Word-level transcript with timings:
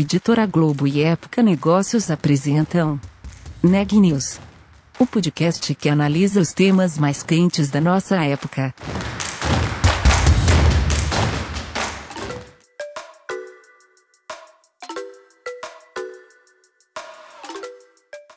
Editora 0.00 0.46
Globo 0.46 0.86
e 0.86 1.02
Época 1.02 1.42
Negócios 1.42 2.08
apresentam 2.08 3.00
Neg 3.60 3.98
News, 3.98 4.38
o 4.96 5.04
podcast 5.04 5.74
que 5.74 5.88
analisa 5.88 6.40
os 6.40 6.52
temas 6.52 6.96
mais 6.96 7.24
quentes 7.24 7.68
da 7.68 7.80
nossa 7.80 8.14
época. 8.24 8.72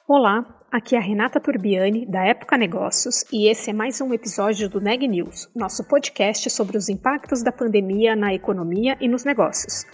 Olá, 0.07 0.43
aqui 0.71 0.95
é 0.95 0.97
a 0.97 1.01
Renata 1.01 1.39
Turbiani, 1.39 2.07
da 2.07 2.25
Época 2.25 2.57
Negócios, 2.57 3.23
e 3.31 3.47
esse 3.47 3.69
é 3.69 3.73
mais 3.73 4.01
um 4.01 4.11
episódio 4.15 4.67
do 4.67 4.81
Neg 4.81 5.07
News, 5.07 5.47
nosso 5.55 5.83
podcast 5.83 6.49
sobre 6.49 6.75
os 6.75 6.89
impactos 6.89 7.43
da 7.43 7.51
pandemia 7.51 8.15
na 8.15 8.33
economia 8.33 8.97
e 8.99 9.07
nos 9.07 9.23
negócios. 9.23 9.85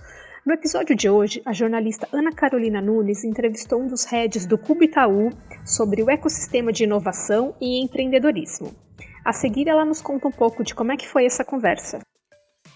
No 0.48 0.54
episódio 0.54 0.96
de 0.96 1.10
hoje, 1.10 1.42
a 1.46 1.52
jornalista 1.52 2.08
Ana 2.10 2.32
Carolina 2.32 2.80
Nunes 2.80 3.26
entrevistou 3.26 3.82
um 3.82 3.88
dos 3.88 4.06
heads 4.06 4.46
do 4.46 4.58
Cubo 4.58 4.82
Itaú 4.82 5.30
sobre 5.66 6.02
o 6.02 6.10
ecossistema 6.10 6.72
de 6.72 6.86
inovação 6.86 7.54
e 7.60 7.84
empreendedorismo. 7.84 8.72
A 9.26 9.34
seguir, 9.34 9.68
ela 9.68 9.84
nos 9.84 10.02
conta 10.02 10.30
um 10.30 10.32
pouco 10.32 10.64
de 10.64 10.74
como 10.74 10.94
é 10.94 10.96
que 10.96 11.06
foi 11.06 11.26
essa 11.26 11.44
conversa. 11.44 12.00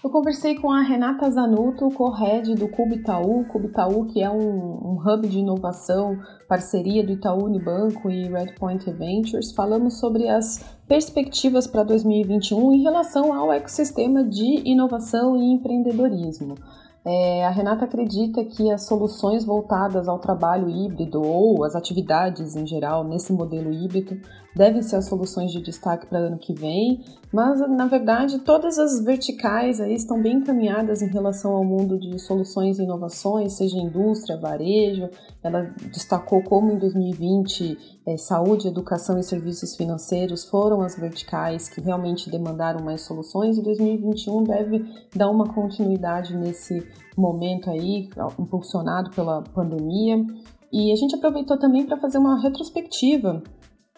Eu 0.04 0.10
conversei 0.10 0.54
com 0.56 0.70
a 0.70 0.82
Renata 0.82 1.30
Zanuto, 1.30 1.88
co-head 1.92 2.54
do 2.56 2.68
Cubo 2.68 2.92
Itaú, 2.92 3.46
Cubo 3.46 3.68
Itaú 3.68 4.04
que 4.04 4.22
é 4.22 4.28
um, 4.28 4.36
um, 4.38 4.98
hub 5.02 5.26
de 5.26 5.38
inovação, 5.38 6.18
parceria 6.46 7.02
do 7.02 7.12
Itaú 7.12 7.46
Unibanco 7.46 8.10
e 8.10 8.28
Redpoint 8.28 8.84
Ventures. 8.90 9.50
Falamos 9.52 9.98
sobre 9.98 10.28
as 10.28 10.62
perspectivas 10.86 11.66
para 11.66 11.84
2021 11.84 12.72
em 12.74 12.82
relação 12.82 13.32
ao 13.32 13.50
ecossistema 13.50 14.22
de 14.22 14.60
inovação 14.68 15.38
e 15.38 15.54
empreendedorismo. 15.54 16.56
É, 17.04 17.44
a 17.44 17.50
Renata 17.50 17.84
acredita 17.84 18.44
que 18.44 18.70
as 18.70 18.86
soluções 18.86 19.44
voltadas 19.44 20.06
ao 20.06 20.20
trabalho 20.20 20.70
híbrido 20.70 21.20
ou 21.20 21.64
as 21.64 21.74
atividades 21.74 22.54
em 22.54 22.64
geral 22.64 23.02
nesse 23.02 23.32
modelo 23.32 23.72
híbrido 23.72 24.20
devem 24.54 24.82
ser 24.82 24.96
as 24.96 25.06
soluções 25.06 25.50
de 25.50 25.60
destaque 25.60 26.06
para 26.06 26.18
ano 26.18 26.38
que 26.38 26.52
vem, 26.52 27.04
mas 27.32 27.60
na 27.68 27.86
verdade 27.86 28.38
todas 28.40 28.78
as 28.78 29.02
verticais 29.02 29.80
aí 29.80 29.94
estão 29.94 30.20
bem 30.20 30.36
encaminhadas 30.36 31.02
em 31.02 31.08
relação 31.08 31.52
ao 31.52 31.64
mundo 31.64 31.98
de 31.98 32.18
soluções 32.18 32.78
e 32.78 32.82
inovações, 32.82 33.54
seja 33.54 33.78
indústria, 33.78 34.36
varejo. 34.36 35.08
Ela 35.42 35.72
destacou 35.90 36.42
como 36.42 36.72
em 36.72 36.78
2020 36.78 38.00
é, 38.06 38.16
saúde, 38.16 38.68
educação 38.68 39.18
e 39.18 39.22
serviços 39.22 39.76
financeiros 39.76 40.44
foram 40.44 40.82
as 40.82 40.96
verticais 40.96 41.68
que 41.68 41.80
realmente 41.80 42.30
demandaram 42.30 42.84
mais 42.84 43.02
soluções 43.02 43.56
e 43.56 43.62
2021 43.62 44.44
deve 44.44 44.84
dar 45.14 45.30
uma 45.30 45.52
continuidade 45.52 46.36
nesse 46.36 46.86
momento 47.16 47.70
aí, 47.70 48.08
impulsionado 48.38 49.10
pela 49.10 49.42
pandemia. 49.42 50.24
E 50.72 50.90
a 50.90 50.96
gente 50.96 51.14
aproveitou 51.14 51.58
também 51.58 51.84
para 51.84 51.98
fazer 51.98 52.18
uma 52.18 52.40
retrospectiva 52.40 53.42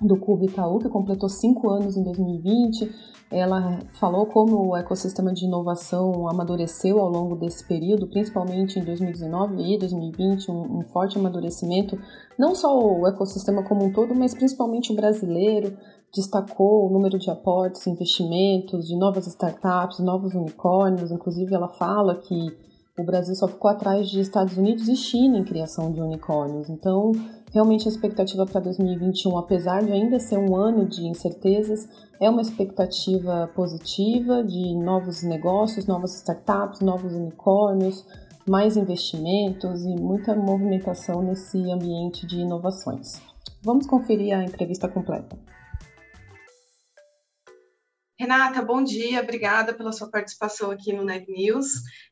do 0.01 0.19
Cubo 0.19 0.45
Itaú, 0.45 0.79
que 0.79 0.89
completou 0.89 1.29
cinco 1.29 1.71
anos 1.71 1.97
em 1.97 2.03
2020. 2.03 2.91
Ela 3.31 3.79
falou 3.99 4.27
como 4.27 4.71
o 4.71 4.77
ecossistema 4.77 5.33
de 5.33 5.45
inovação 5.45 6.29
amadureceu 6.29 7.01
ao 7.01 7.09
longo 7.09 7.37
desse 7.37 7.67
período, 7.67 8.09
principalmente 8.09 8.79
em 8.79 8.85
2019 8.85 9.75
e 9.75 9.79
2020, 9.79 10.51
um, 10.51 10.79
um 10.79 10.83
forte 10.93 11.19
amadurecimento, 11.19 11.99
não 12.39 12.55
só 12.55 12.77
o 12.77 13.07
ecossistema 13.07 13.63
como 13.63 13.85
um 13.85 13.93
todo, 13.93 14.15
mas 14.15 14.35
principalmente 14.35 14.93
o 14.93 14.97
brasileiro. 14.97 15.77
Destacou 16.15 16.87
o 16.87 16.93
número 16.93 17.19
de 17.19 17.29
aportes, 17.29 17.89
investimentos, 17.89 18.87
de 18.87 18.97
novas 18.97 19.27
startups, 19.27 19.99
novos 19.99 20.33
unicórnios. 20.35 21.11
Inclusive, 21.11 21.53
ela 21.53 21.69
fala 21.69 22.21
que 22.21 22.57
o 22.97 23.05
Brasil 23.05 23.35
só 23.35 23.49
ficou 23.49 23.69
atrás 23.69 24.09
de 24.09 24.21
Estados 24.21 24.57
Unidos 24.57 24.87
e 24.87 24.95
China 24.95 25.39
em 25.39 25.45
criação 25.45 25.91
de 25.91 26.01
unicórnios. 26.01 26.71
Então, 26.71 27.11
realmente 27.55 27.87
a 27.87 27.91
expectativa 27.91 28.45
para 28.45 28.61
2021, 28.61 29.39
apesar 29.39 29.83
de 29.83 29.93
ainda 29.93 30.19
ser 30.19 30.37
um 30.37 30.57
ano 30.57 30.85
de 30.85 31.07
incertezas, 31.07 31.89
é 32.21 32.29
uma 32.29 32.43
expectativa 32.43 33.49
positiva 33.55 34.43
de 34.43 34.75
novos 34.75 35.23
negócios, 35.23 35.87
novas 35.87 36.17
startups, 36.17 36.81
novos 36.81 37.15
unicórnios, 37.15 38.05
mais 38.47 38.77
investimentos 38.77 39.85
e 39.85 39.95
muita 39.95 40.35
movimentação 40.35 41.23
nesse 41.23 41.71
ambiente 41.71 42.27
de 42.27 42.41
inovações. 42.41 43.23
Vamos 43.63 43.87
conferir 43.87 44.37
a 44.37 44.43
entrevista 44.43 44.89
completa. 44.89 45.37
Renata, 48.17 48.63
bom 48.63 48.85
dia, 48.85 49.21
obrigada 49.21 49.75
pela 49.75 49.91
sua 49.91 50.09
participação 50.09 50.71
aqui 50.71 50.93
no 50.93 51.05
Net 51.05 51.29
News. 51.29 51.67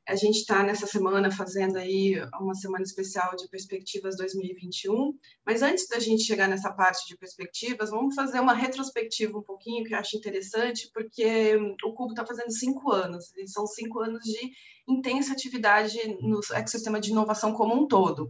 A 0.08 0.16
gente 0.16 0.38
está 0.38 0.60
nessa 0.60 0.84
semana 0.84 1.30
fazendo 1.30 1.76
aí 1.76 2.16
uma 2.40 2.56
semana 2.56 2.82
especial 2.82 3.36
de 3.36 3.48
perspectivas 3.48 4.16
2021, 4.16 5.16
mas 5.46 5.62
antes 5.62 5.86
da 5.86 6.00
gente 6.00 6.24
chegar 6.24 6.48
nessa 6.48 6.72
parte 6.72 7.06
de 7.06 7.16
perspectivas, 7.16 7.90
vamos 7.90 8.16
fazer 8.16 8.40
uma 8.40 8.52
retrospectiva 8.52 9.38
um 9.38 9.44
pouquinho, 9.44 9.84
que 9.84 9.94
eu 9.94 9.98
acho 9.98 10.16
interessante, 10.16 10.90
porque 10.92 11.54
o 11.84 11.92
Cubo 11.92 12.10
está 12.10 12.26
fazendo 12.26 12.50
cinco 12.50 12.90
anos, 12.90 13.32
e 13.36 13.46
são 13.46 13.64
cinco 13.64 14.00
anos 14.00 14.24
de 14.24 14.50
intensa 14.88 15.32
atividade 15.32 15.96
no 16.20 16.40
ecossistema 16.52 16.98
de 16.98 17.10
inovação 17.12 17.52
como 17.52 17.80
um 17.80 17.86
todo 17.86 18.28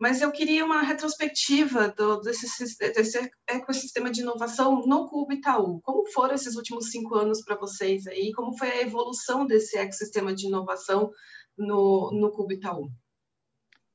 mas 0.00 0.22
eu 0.22 0.32
queria 0.32 0.64
uma 0.64 0.80
retrospectiva 0.80 1.88
do, 1.88 2.20
desse, 2.22 2.64
desse, 2.78 3.30
ecossistema 3.46 4.10
de 4.10 4.22
inovação 4.22 4.80
no 4.86 5.06
Cubo 5.06 5.34
Itaú. 5.34 5.78
Como 5.82 6.10
foram 6.10 6.34
esses 6.34 6.56
últimos 6.56 6.90
cinco 6.90 7.14
anos 7.14 7.44
para 7.44 7.54
vocês 7.54 8.06
aí? 8.06 8.32
Como 8.32 8.56
foi 8.56 8.70
a 8.70 8.80
evolução 8.80 9.46
desse 9.46 9.76
ecossistema 9.76 10.34
de 10.34 10.46
inovação 10.46 11.10
no, 11.56 12.10
no 12.12 12.32
Cubo 12.32 12.54
Itaú? 12.54 12.90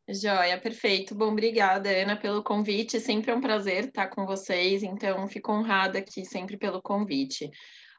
Joia, 0.07 0.61
perfeito. 0.61 1.15
Bom, 1.15 1.31
obrigada, 1.31 1.89
Ana, 1.89 2.15
pelo 2.15 2.43
convite. 2.43 2.99
Sempre 2.99 3.31
é 3.31 3.35
um 3.35 3.41
prazer 3.41 3.85
estar 3.85 4.07
com 4.07 4.27
vocês, 4.27 4.83
então 4.83 5.27
fico 5.27 5.51
honrada 5.51 5.97
aqui 5.97 6.23
sempre 6.23 6.55
pelo 6.55 6.83
convite. 6.83 7.49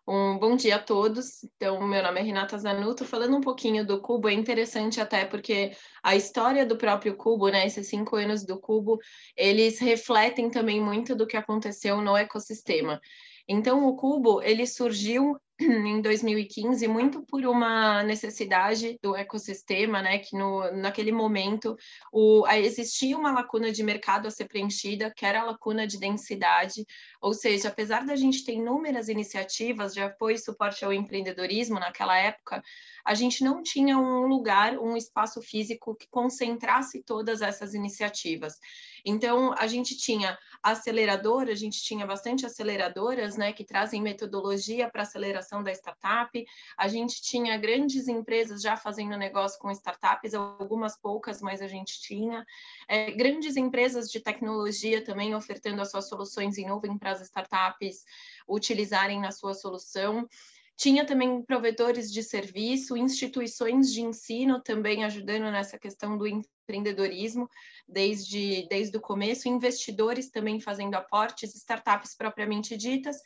Um 0.08 0.38
bom 0.38 0.54
dia 0.54 0.76
a 0.76 0.78
todos. 0.78 1.42
Então, 1.42 1.84
meu 1.84 2.00
nome 2.00 2.20
é 2.20 2.22
Renata 2.22 2.56
Zanuto. 2.56 3.04
Falando 3.04 3.36
um 3.36 3.40
pouquinho 3.40 3.84
do 3.84 4.00
Cubo, 4.00 4.28
é 4.28 4.32
interessante 4.32 5.00
até 5.00 5.24
porque 5.24 5.72
a 6.00 6.14
história 6.14 6.64
do 6.64 6.76
próprio 6.76 7.16
Cubo, 7.16 7.48
né, 7.48 7.66
esses 7.66 7.88
cinco 7.88 8.14
anos 8.14 8.44
do 8.46 8.56
Cubo, 8.56 9.00
eles 9.36 9.80
refletem 9.80 10.48
também 10.48 10.80
muito 10.80 11.16
do 11.16 11.26
que 11.26 11.36
aconteceu 11.36 12.00
no 12.00 12.16
ecossistema. 12.16 13.00
Então, 13.48 13.86
o 13.86 13.96
Cubo, 13.96 14.42
ele 14.42 14.66
surgiu 14.66 15.36
em 15.58 16.02
2015 16.02 16.86
muito 16.86 17.22
por 17.22 17.44
uma 17.46 18.02
necessidade 18.02 18.98
do 19.02 19.16
ecossistema, 19.16 20.02
né, 20.02 20.18
que 20.18 20.36
no, 20.36 20.70
naquele 20.72 21.12
momento 21.12 21.76
o, 22.12 22.46
existia 22.48 23.16
uma 23.16 23.32
lacuna 23.32 23.72
de 23.72 23.82
mercado 23.82 24.28
a 24.28 24.30
ser 24.30 24.46
preenchida, 24.46 25.12
que 25.14 25.24
era 25.24 25.40
a 25.40 25.44
lacuna 25.44 25.86
de 25.86 25.98
densidade, 25.98 26.84
ou 27.22 27.32
seja, 27.32 27.68
apesar 27.68 28.04
da 28.04 28.16
gente 28.16 28.44
ter 28.44 28.52
inúmeras 28.52 29.08
iniciativas 29.08 29.94
de 29.94 30.00
apoio 30.00 30.34
e 30.34 30.38
suporte 30.38 30.84
ao 30.84 30.92
empreendedorismo 30.92 31.80
naquela 31.80 32.18
época, 32.18 32.62
a 33.04 33.14
gente 33.14 33.42
não 33.42 33.62
tinha 33.62 33.96
um 33.96 34.26
lugar, 34.26 34.76
um 34.78 34.96
espaço 34.96 35.40
físico 35.40 35.94
que 35.94 36.08
concentrasse 36.10 37.02
todas 37.02 37.40
essas 37.40 37.72
iniciativas. 37.72 38.58
Então, 39.04 39.54
a 39.56 39.66
gente 39.68 39.96
tinha 39.96 40.36
aceleradora, 40.70 41.52
a 41.52 41.54
gente 41.54 41.80
tinha 41.82 42.04
bastante 42.04 42.44
aceleradoras, 42.44 43.36
né, 43.36 43.52
que 43.52 43.64
trazem 43.64 44.02
metodologia 44.02 44.90
para 44.90 45.02
aceleração 45.02 45.62
da 45.62 45.70
startup. 45.72 46.44
A 46.76 46.88
gente 46.88 47.22
tinha 47.22 47.56
grandes 47.56 48.08
empresas 48.08 48.60
já 48.60 48.76
fazendo 48.76 49.16
negócio 49.16 49.60
com 49.60 49.70
startups, 49.70 50.34
algumas 50.34 50.96
poucas, 50.96 51.40
mas 51.40 51.62
a 51.62 51.68
gente 51.68 52.00
tinha. 52.00 52.44
É, 52.88 53.12
grandes 53.12 53.56
empresas 53.56 54.10
de 54.10 54.18
tecnologia 54.18 55.04
também 55.04 55.34
ofertando 55.34 55.80
as 55.80 55.90
suas 55.90 56.08
soluções 56.08 56.58
em 56.58 56.66
nuvem 56.66 56.98
para 56.98 57.12
as 57.12 57.20
startups 57.20 58.04
utilizarem 58.48 59.20
na 59.20 59.30
sua 59.30 59.54
solução. 59.54 60.28
Tinha 60.76 61.06
também 61.06 61.42
provedores 61.42 62.12
de 62.12 62.22
serviço, 62.22 62.96
instituições 62.96 63.92
de 63.92 64.02
ensino 64.02 64.60
também 64.60 65.04
ajudando 65.04 65.50
nessa 65.50 65.78
questão 65.78 66.18
do 66.18 66.26
empreendedorismo 66.26 67.48
desde, 67.88 68.66
desde 68.68 68.96
o 68.96 69.00
começo, 69.00 69.48
investidores 69.48 70.30
também 70.30 70.60
fazendo 70.60 70.94
aportes, 70.94 71.54
startups 71.54 72.14
propriamente 72.14 72.76
ditas, 72.76 73.16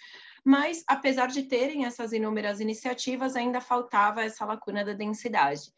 mas 0.44 0.84
apesar 0.86 1.26
de 1.26 1.42
terem 1.42 1.86
essas 1.86 2.12
inúmeras 2.12 2.60
iniciativas, 2.60 3.34
ainda 3.34 3.60
faltava 3.60 4.22
essa 4.22 4.44
lacuna 4.44 4.84
da 4.84 4.92
densidade. 4.92 5.72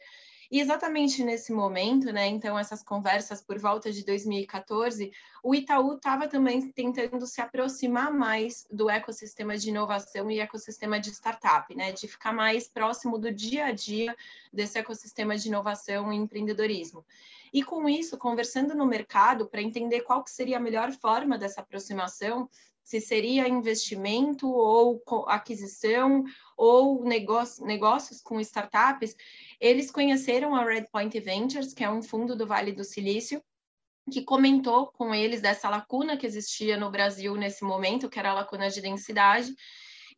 E 0.53 0.61
exatamente 0.61 1.25
nesse 1.25 1.51
momento, 1.51 2.13
né, 2.13 2.27
então 2.27 2.59
essas 2.59 2.83
conversas 2.83 3.41
por 3.41 3.59
volta 3.59 3.91
de 3.91 4.05
2014, 4.05 5.11
o 5.43 5.55
Itaú 5.55 5.95
estava 5.95 6.29
também 6.29 6.71
tentando 6.73 7.27
se 7.27 7.41
aproximar 7.41 8.13
mais 8.13 8.67
do 8.71 8.91
ecossistema 8.91 9.57
de 9.57 9.71
inovação 9.71 10.31
e 10.31 10.41
ecossistema 10.41 11.01
de 11.01 11.09
startup, 11.09 11.75
né, 11.75 11.91
de 11.93 12.07
ficar 12.07 12.35
mais 12.35 12.69
próximo 12.69 13.17
do 13.17 13.33
dia 13.33 13.65
a 13.65 13.73
dia 13.73 14.15
desse 14.53 14.79
ecossistema 14.79 15.39
de 15.39 15.49
inovação 15.49 16.13
e 16.13 16.17
empreendedorismo. 16.17 17.03
E 17.51 17.63
com 17.63 17.89
isso, 17.89 18.19
conversando 18.19 18.75
no 18.75 18.85
mercado 18.85 19.49
para 19.49 19.63
entender 19.63 20.03
qual 20.03 20.23
que 20.23 20.31
seria 20.31 20.59
a 20.59 20.61
melhor 20.61 20.93
forma 20.93 21.39
dessa 21.39 21.63
aproximação, 21.63 22.47
se 22.83 23.01
seria 23.01 23.49
investimento 23.49 24.51
ou 24.51 25.03
aquisição 25.29 26.25
ou 26.57 27.05
negócio, 27.05 27.65
negócios 27.65 28.21
com 28.21 28.41
startups, 28.41 29.17
eles 29.63 29.93
conheceram 29.93 30.57
a 30.57 30.65
Redpoint 30.65 31.21
Ventures, 31.21 31.73
que 31.73 31.85
é 31.85 31.89
um 31.89 32.03
fundo 32.03 32.35
do 32.35 32.45
Vale 32.45 32.73
do 32.73 32.83
Silício, 32.83 33.41
que 34.11 34.25
comentou 34.25 34.89
com 34.89 35.15
eles 35.15 35.41
dessa 35.41 35.71
lacuna 35.71 36.17
que 36.17 36.27
existia 36.27 36.77
no 36.77 36.91
Brasil 36.91 37.37
nesse 37.37 37.63
momento, 37.63 38.11
que 38.11 38.19
era 38.19 38.31
a 38.31 38.35
lacuna 38.35 38.69
de 38.69 38.81
densidade, 38.81 39.55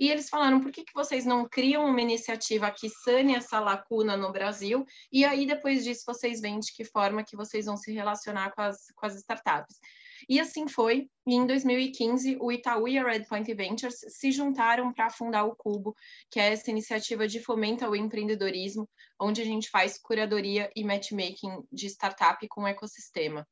e 0.00 0.10
eles 0.10 0.30
falaram: 0.30 0.60
por 0.60 0.72
que, 0.72 0.82
que 0.82 0.94
vocês 0.94 1.26
não 1.26 1.46
criam 1.46 1.84
uma 1.84 2.00
iniciativa 2.00 2.70
que 2.70 2.88
sane 2.88 3.34
essa 3.34 3.60
lacuna 3.60 4.16
no 4.16 4.32
Brasil? 4.32 4.86
E 5.12 5.26
aí, 5.26 5.46
depois 5.46 5.84
disso, 5.84 6.04
vocês 6.06 6.40
veem 6.40 6.58
de 6.58 6.72
que 6.72 6.84
forma 6.84 7.22
que 7.22 7.36
vocês 7.36 7.66
vão 7.66 7.76
se 7.76 7.92
relacionar 7.92 8.50
com 8.52 8.62
as, 8.62 8.90
com 8.96 9.04
as 9.04 9.14
startups. 9.16 9.78
E 10.28 10.40
assim 10.40 10.68
foi, 10.68 11.08
e 11.26 11.34
em 11.34 11.46
2015, 11.46 12.36
o 12.40 12.52
Itaú 12.52 12.88
e 12.88 12.98
a 12.98 13.04
Redpoint 13.04 13.52
Ventures 13.54 13.96
se 14.08 14.30
juntaram 14.30 14.92
para 14.92 15.10
fundar 15.10 15.44
o 15.44 15.56
Cubo, 15.56 15.94
que 16.30 16.38
é 16.38 16.52
essa 16.52 16.70
iniciativa 16.70 17.26
de 17.26 17.40
fomento 17.40 17.84
ao 17.84 17.96
empreendedorismo, 17.96 18.88
onde 19.20 19.40
a 19.40 19.44
gente 19.44 19.70
faz 19.70 19.98
curadoria 19.98 20.70
e 20.74 20.84
matchmaking 20.84 21.64
de 21.72 21.86
startup 21.86 22.46
com 22.48 22.62
o 22.62 22.68
ecossistema. 22.68 23.46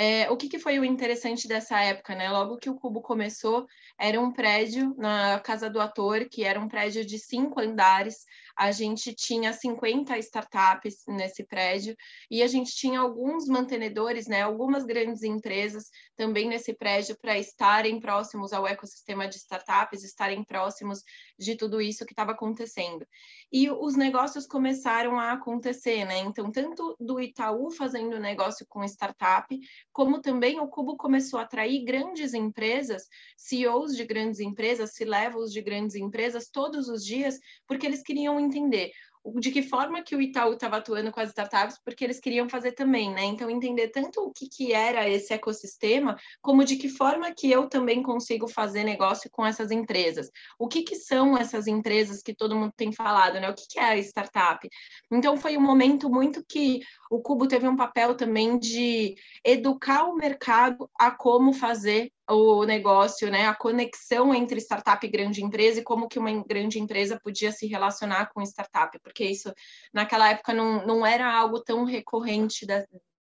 É, 0.00 0.30
o 0.30 0.36
que, 0.36 0.48
que, 0.48 0.60
foi 0.60 0.78
o 0.78 0.84
interessante 0.84 1.48
dessa 1.48 1.80
época, 1.80 2.14
né? 2.14 2.30
Logo 2.30 2.56
que 2.56 2.70
o 2.70 2.76
Cubo 2.76 3.02
começou, 3.02 3.66
era 3.98 4.20
um 4.20 4.32
prédio 4.32 4.94
na 4.96 5.40
Casa 5.40 5.68
do 5.68 5.80
Ator, 5.80 6.28
que 6.30 6.44
era 6.44 6.60
um 6.60 6.68
prédio 6.68 7.04
de 7.04 7.18
cinco 7.18 7.58
andares, 7.58 8.24
a 8.58 8.72
gente 8.72 9.14
tinha 9.14 9.52
50 9.52 10.18
startups 10.18 11.04
nesse 11.06 11.44
prédio 11.44 11.96
e 12.28 12.42
a 12.42 12.46
gente 12.48 12.74
tinha 12.74 12.98
alguns 12.98 13.46
mantenedores, 13.46 14.26
né, 14.26 14.42
algumas 14.42 14.84
grandes 14.84 15.22
empresas 15.22 15.84
também 16.16 16.48
nesse 16.48 16.74
prédio 16.74 17.16
para 17.20 17.38
estarem 17.38 18.00
próximos 18.00 18.52
ao 18.52 18.66
ecossistema 18.66 19.28
de 19.28 19.36
startups, 19.36 20.02
estarem 20.02 20.42
próximos 20.42 21.04
de 21.38 21.54
tudo 21.56 21.80
isso 21.80 22.04
que 22.04 22.12
estava 22.12 22.32
acontecendo. 22.32 23.06
E 23.52 23.70
os 23.70 23.94
negócios 23.94 24.44
começaram 24.44 25.20
a 25.20 25.32
acontecer, 25.32 26.04
né? 26.04 26.18
Então, 26.18 26.50
tanto 26.50 26.96
do 26.98 27.20
Itaú 27.20 27.70
fazendo 27.70 28.18
negócio 28.18 28.66
com 28.68 28.82
startup, 28.82 29.56
como 29.92 30.20
também 30.20 30.58
o 30.58 30.66
Cubo 30.66 30.96
começou 30.96 31.38
a 31.38 31.42
atrair 31.42 31.84
grandes 31.84 32.34
empresas, 32.34 33.04
CEOs 33.36 33.94
de 33.96 34.04
grandes 34.04 34.40
empresas, 34.40 34.94
C-levels 34.94 35.52
de 35.52 35.62
grandes 35.62 35.94
empresas 35.94 36.48
todos 36.50 36.88
os 36.88 37.04
dias, 37.04 37.38
porque 37.66 37.86
eles 37.86 38.02
queriam 38.02 38.47
entender 38.48 38.90
de 39.36 39.50
que 39.50 39.62
forma 39.62 40.02
que 40.02 40.16
o 40.16 40.22
Itaú 40.22 40.54
estava 40.54 40.76
atuando 40.76 41.10
com 41.10 41.20
as 41.20 41.30
startups, 41.30 41.78
porque 41.84 42.04
eles 42.04 42.20
queriam 42.20 42.48
fazer 42.48 42.72
também, 42.72 43.12
né? 43.12 43.24
Então, 43.24 43.50
entender 43.50 43.88
tanto 43.88 44.22
o 44.22 44.32
que, 44.32 44.48
que 44.48 44.72
era 44.72 45.08
esse 45.08 45.32
ecossistema, 45.34 46.16
como 46.40 46.64
de 46.64 46.76
que 46.76 46.88
forma 46.88 47.32
que 47.32 47.50
eu 47.50 47.68
também 47.68 48.02
consigo 48.02 48.48
fazer 48.48 48.84
negócio 48.84 49.30
com 49.30 49.44
essas 49.44 49.70
empresas. 49.70 50.30
O 50.58 50.68
que, 50.68 50.82
que 50.82 50.96
são 50.96 51.36
essas 51.36 51.66
empresas 51.66 52.22
que 52.22 52.34
todo 52.34 52.56
mundo 52.56 52.72
tem 52.76 52.92
falado, 52.92 53.40
né? 53.40 53.50
O 53.50 53.54
que, 53.54 53.66
que 53.68 53.78
é 53.78 53.84
a 53.84 53.98
startup? 53.98 54.66
Então, 55.10 55.36
foi 55.36 55.56
um 55.56 55.62
momento 55.62 56.08
muito 56.08 56.44
que 56.46 56.80
o 57.10 57.20
Cubo 57.20 57.46
teve 57.46 57.68
um 57.68 57.76
papel 57.76 58.14
também 58.14 58.58
de 58.58 59.14
educar 59.44 60.04
o 60.04 60.16
mercado 60.16 60.88
a 60.98 61.10
como 61.10 61.52
fazer 61.52 62.10
o 62.28 62.64
negócio, 62.64 63.30
né, 63.30 63.46
a 63.46 63.54
conexão 63.54 64.34
entre 64.34 64.60
startup 64.60 65.04
e 65.04 65.10
grande 65.10 65.42
empresa 65.42 65.80
e 65.80 65.84
como 65.84 66.08
que 66.08 66.18
uma 66.18 66.32
grande 66.44 66.78
empresa 66.78 67.18
podia 67.22 67.50
se 67.50 67.66
relacionar 67.66 68.30
com 68.32 68.42
startup, 68.42 68.98
porque 69.00 69.24
isso 69.24 69.52
naquela 69.92 70.30
época 70.30 70.52
não, 70.52 70.86
não 70.86 71.06
era 71.06 71.32
algo 71.32 71.60
tão 71.60 71.84
recorrente 71.84 72.66
da, 72.66 72.84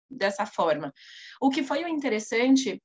dessa 0.09 0.47
forma. 0.47 0.93
O 1.41 1.51
que 1.51 1.63
foi 1.63 1.81
interessante 1.89 2.81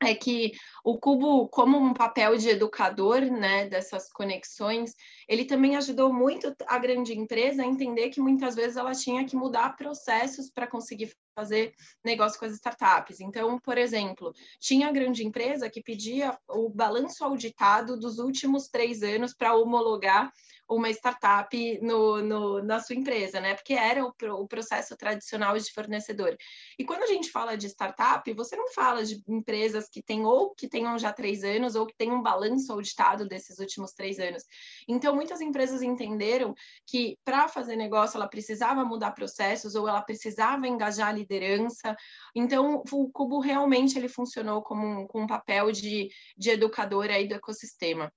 é 0.00 0.14
que 0.14 0.52
o 0.84 0.98
Cubo, 0.98 1.48
como 1.48 1.76
um 1.76 1.92
papel 1.92 2.36
de 2.36 2.50
educador, 2.50 3.20
né, 3.20 3.68
dessas 3.68 4.08
conexões, 4.12 4.94
ele 5.28 5.44
também 5.44 5.76
ajudou 5.76 6.12
muito 6.12 6.54
a 6.66 6.78
grande 6.78 7.18
empresa 7.18 7.62
a 7.62 7.66
entender 7.66 8.10
que 8.10 8.20
muitas 8.20 8.54
vezes 8.54 8.76
ela 8.76 8.92
tinha 8.92 9.24
que 9.24 9.36
mudar 9.36 9.76
processos 9.76 10.50
para 10.50 10.68
conseguir 10.68 11.12
fazer 11.38 11.72
negócio 12.04 12.36
com 12.36 12.46
as 12.46 12.54
startups. 12.54 13.20
Então, 13.20 13.60
por 13.60 13.78
exemplo, 13.78 14.34
tinha 14.58 14.90
grande 14.90 15.24
empresa 15.24 15.70
que 15.70 15.80
pedia 15.80 16.36
o 16.48 16.68
balanço 16.68 17.24
auditado 17.24 17.96
dos 17.96 18.18
últimos 18.18 18.66
três 18.68 19.04
anos 19.04 19.32
para 19.32 19.54
homologar 19.54 20.32
uma 20.68 20.90
startup 20.90 21.80
no, 21.80 22.20
no, 22.20 22.62
na 22.62 22.78
sua 22.78 22.94
empresa, 22.94 23.40
né? 23.40 23.54
Porque 23.54 23.72
era 23.72 24.04
o, 24.04 24.12
o, 24.34 24.46
processo 24.46 24.96
tradicional 24.96 25.56
de 25.58 25.72
fornecedor. 25.72 26.36
E 26.78 26.84
quando 26.84 27.04
a 27.04 27.06
gente 27.06 27.30
fala 27.30 27.56
de 27.56 27.66
startup, 27.68 28.30
você 28.34 28.54
não 28.54 28.68
fala 28.68 29.02
de 29.02 29.22
empresas 29.26 29.88
que 29.88 30.02
têm 30.02 30.26
ou 30.26 30.54
que 30.54 30.68
tenham 30.68 30.98
já 30.98 31.10
três 31.10 31.42
anos 31.42 31.74
ou 31.74 31.86
que 31.86 31.96
têm 31.96 32.12
um 32.12 32.22
balanço 32.22 32.70
auditado 32.70 33.26
desses 33.26 33.58
últimos 33.58 33.92
três 33.92 34.18
anos. 34.18 34.44
Então, 34.86 35.14
muitas 35.14 35.40
empresas 35.40 35.80
entenderam 35.80 36.54
que 36.86 37.18
para 37.24 37.48
fazer 37.48 37.76
negócio 37.76 38.18
ela 38.18 38.28
precisava 38.28 38.84
mudar 38.84 39.12
processos 39.12 39.74
ou 39.74 39.88
ela 39.88 40.02
precisava 40.02 40.68
engajar 40.68 41.08
liderança. 41.28 41.96
Então, 42.34 42.82
o 42.90 43.10
Cubo 43.10 43.40
realmente 43.40 43.98
ele 43.98 44.08
funcionou 44.08 44.62
como 44.62 44.86
um, 44.86 45.06
com 45.06 45.22
um 45.22 45.26
papel 45.26 45.70
de, 45.72 46.08
de 46.36 46.50
educador 46.50 47.10
aí 47.10 47.28
do 47.28 47.34
ecossistema 47.34 48.12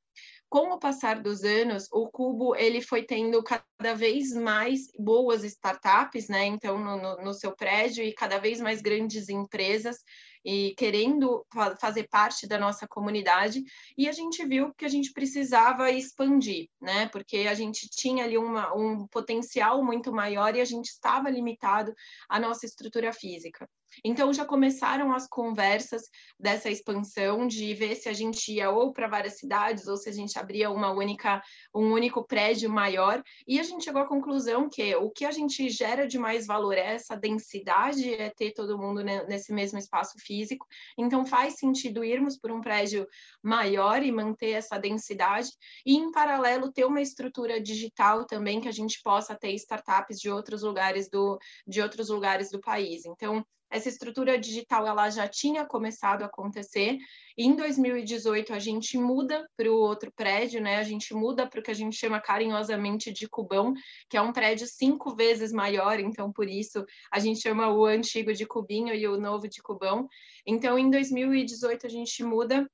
com 0.52 0.74
o 0.74 0.78
passar 0.78 1.22
dos 1.22 1.46
anos, 1.46 1.88
o 1.94 2.12
Cubo 2.12 2.54
ele 2.58 2.82
foi 2.82 3.04
tendo 3.04 3.42
cada 3.42 3.94
vez 3.96 4.34
mais 4.34 4.92
boas 5.00 5.46
startups, 5.46 6.28
né? 6.28 6.46
Então, 6.46 6.78
no, 6.78 6.98
no, 6.98 7.24
no 7.24 7.34
seu 7.34 7.56
prédio 7.56 8.04
e 8.04 8.14
cada 8.14 8.38
vez 8.38 8.60
mais 8.60 8.82
grandes 8.82 9.30
empresas 9.30 9.96
e 10.44 10.74
querendo 10.76 11.46
fa 11.54 11.76
fazer 11.78 12.08
parte 12.10 12.48
da 12.48 12.58
nossa 12.58 12.88
comunidade, 12.88 13.64
e 13.98 14.08
a 14.08 14.12
gente 14.12 14.46
viu 14.46 14.74
que 14.74 14.86
a 14.86 14.90
gente 14.90 15.12
precisava 15.14 15.92
expandir, 15.92 16.70
né? 16.82 17.08
Porque 17.10 17.40
a 17.50 17.54
gente 17.54 17.90
tinha 17.90 18.24
ali 18.26 18.38
uma, 18.38 18.74
um 18.76 19.08
potencial 19.08 19.84
muito 19.84 20.12
maior 20.12 20.56
e 20.56 20.62
a 20.62 20.66
gente 20.66 20.88
estava 20.88 21.30
limitado 21.30 21.94
à 22.30 22.40
nossa 22.40 22.66
estrutura 22.66 23.14
física. 23.14 23.68
Então 24.04 24.34
já 24.34 24.46
começaram 24.46 25.14
as 25.14 25.28
conversas 25.28 26.04
dessa 26.40 26.70
expansão 26.70 27.48
de 27.48 27.74
ver 27.74 27.96
se 27.96 28.10
a 28.10 28.14
gente 28.14 28.54
ia 28.54 28.70
ou 28.70 28.92
para 28.94 29.08
várias 29.08 29.38
cidades 29.38 29.88
ou 29.88 29.98
se 29.98 30.10
a 30.10 30.12
gente 30.14 30.38
abria 30.38 30.70
uma 30.72 30.92
única 30.92 31.42
um 31.74 31.92
único 31.92 32.26
prédio 32.26 32.70
maior 32.70 33.22
e 33.48 33.60
a 33.60 33.64
gente 33.64 33.84
chegou 33.84 34.02
à 34.02 34.08
conclusão 34.08 34.70
que 34.70 34.96
o 34.96 35.10
que 35.10 35.26
a 35.26 35.32
gente 35.32 35.70
gera 35.70 36.08
de 36.08 36.18
mais 36.18 36.46
valor 36.46 36.78
é 36.78 36.94
essa 36.96 37.16
densidade, 37.16 38.14
é 38.14 38.30
ter 38.30 38.52
todo 38.52 38.78
mundo 38.78 39.04
nesse 39.04 39.54
mesmo 39.54 39.78
espaço 39.78 40.18
físico. 40.20 40.66
Então 40.98 41.26
faz 41.26 41.56
sentido 41.56 42.04
irmos 42.04 42.38
por 42.38 42.52
um 42.52 42.62
prédio 42.62 43.08
maior 43.42 44.04
e 44.04 44.12
manter 44.12 44.52
essa 44.52 44.78
densidade 44.78 45.50
e 45.86 45.96
em 45.96 46.12
paralelo 46.12 46.72
ter 46.72 46.86
uma 46.86 47.02
estrutura 47.02 47.62
digital 47.62 48.26
também 48.26 48.60
que 48.62 48.68
a 48.68 48.74
gente 48.74 49.02
possa 49.04 49.36
ter 49.36 49.54
startups 49.54 50.20
de 50.20 50.30
outros 50.30 50.64
lugares 50.64 51.10
do 51.10 51.38
de 51.68 51.82
outros 51.82 52.10
lugares 52.10 52.52
do 52.52 52.60
país. 52.60 53.06
Então 53.06 53.46
essa 53.72 53.88
estrutura 53.88 54.38
digital 54.38 54.86
ela 54.86 55.10
já 55.10 55.28
tinha 55.28 55.66
começado 55.66 56.24
a 56.24 56.26
acontecer. 56.26 56.98
Em 57.38 57.56
2018 57.56 58.54
a 58.54 58.60
gente 58.60 58.98
muda 58.98 59.48
para 59.56 59.72
o 59.72 59.76
outro 59.76 60.12
prédio, 60.12 60.62
né? 60.62 60.76
A 60.76 60.84
gente 60.84 61.14
muda 61.14 61.48
para 61.48 61.60
o 61.60 61.64
que 61.64 61.72
a 61.72 61.76
gente 61.76 61.96
chama 61.96 62.20
carinhosamente 62.20 63.12
de 63.14 63.28
Cubão, 63.30 63.74
que 64.10 64.18
é 64.18 64.22
um 64.22 64.34
prédio 64.34 64.68
cinco 64.68 65.16
vezes 65.16 65.54
maior. 65.54 66.00
Então 66.00 66.32
por 66.32 66.50
isso 66.50 66.86
a 67.12 67.20
gente 67.20 67.42
chama 67.42 67.70
o 67.70 67.86
antigo 67.86 68.34
de 68.34 68.46
Cubinho 68.46 68.94
e 68.94 69.08
o 69.08 69.18
novo 69.18 69.48
de 69.48 69.62
Cubão. 69.62 70.08
Então 70.46 70.78
em 70.78 70.90
2018 70.90 71.88
a 71.88 71.90
gente 71.90 72.24
muda 72.24 72.70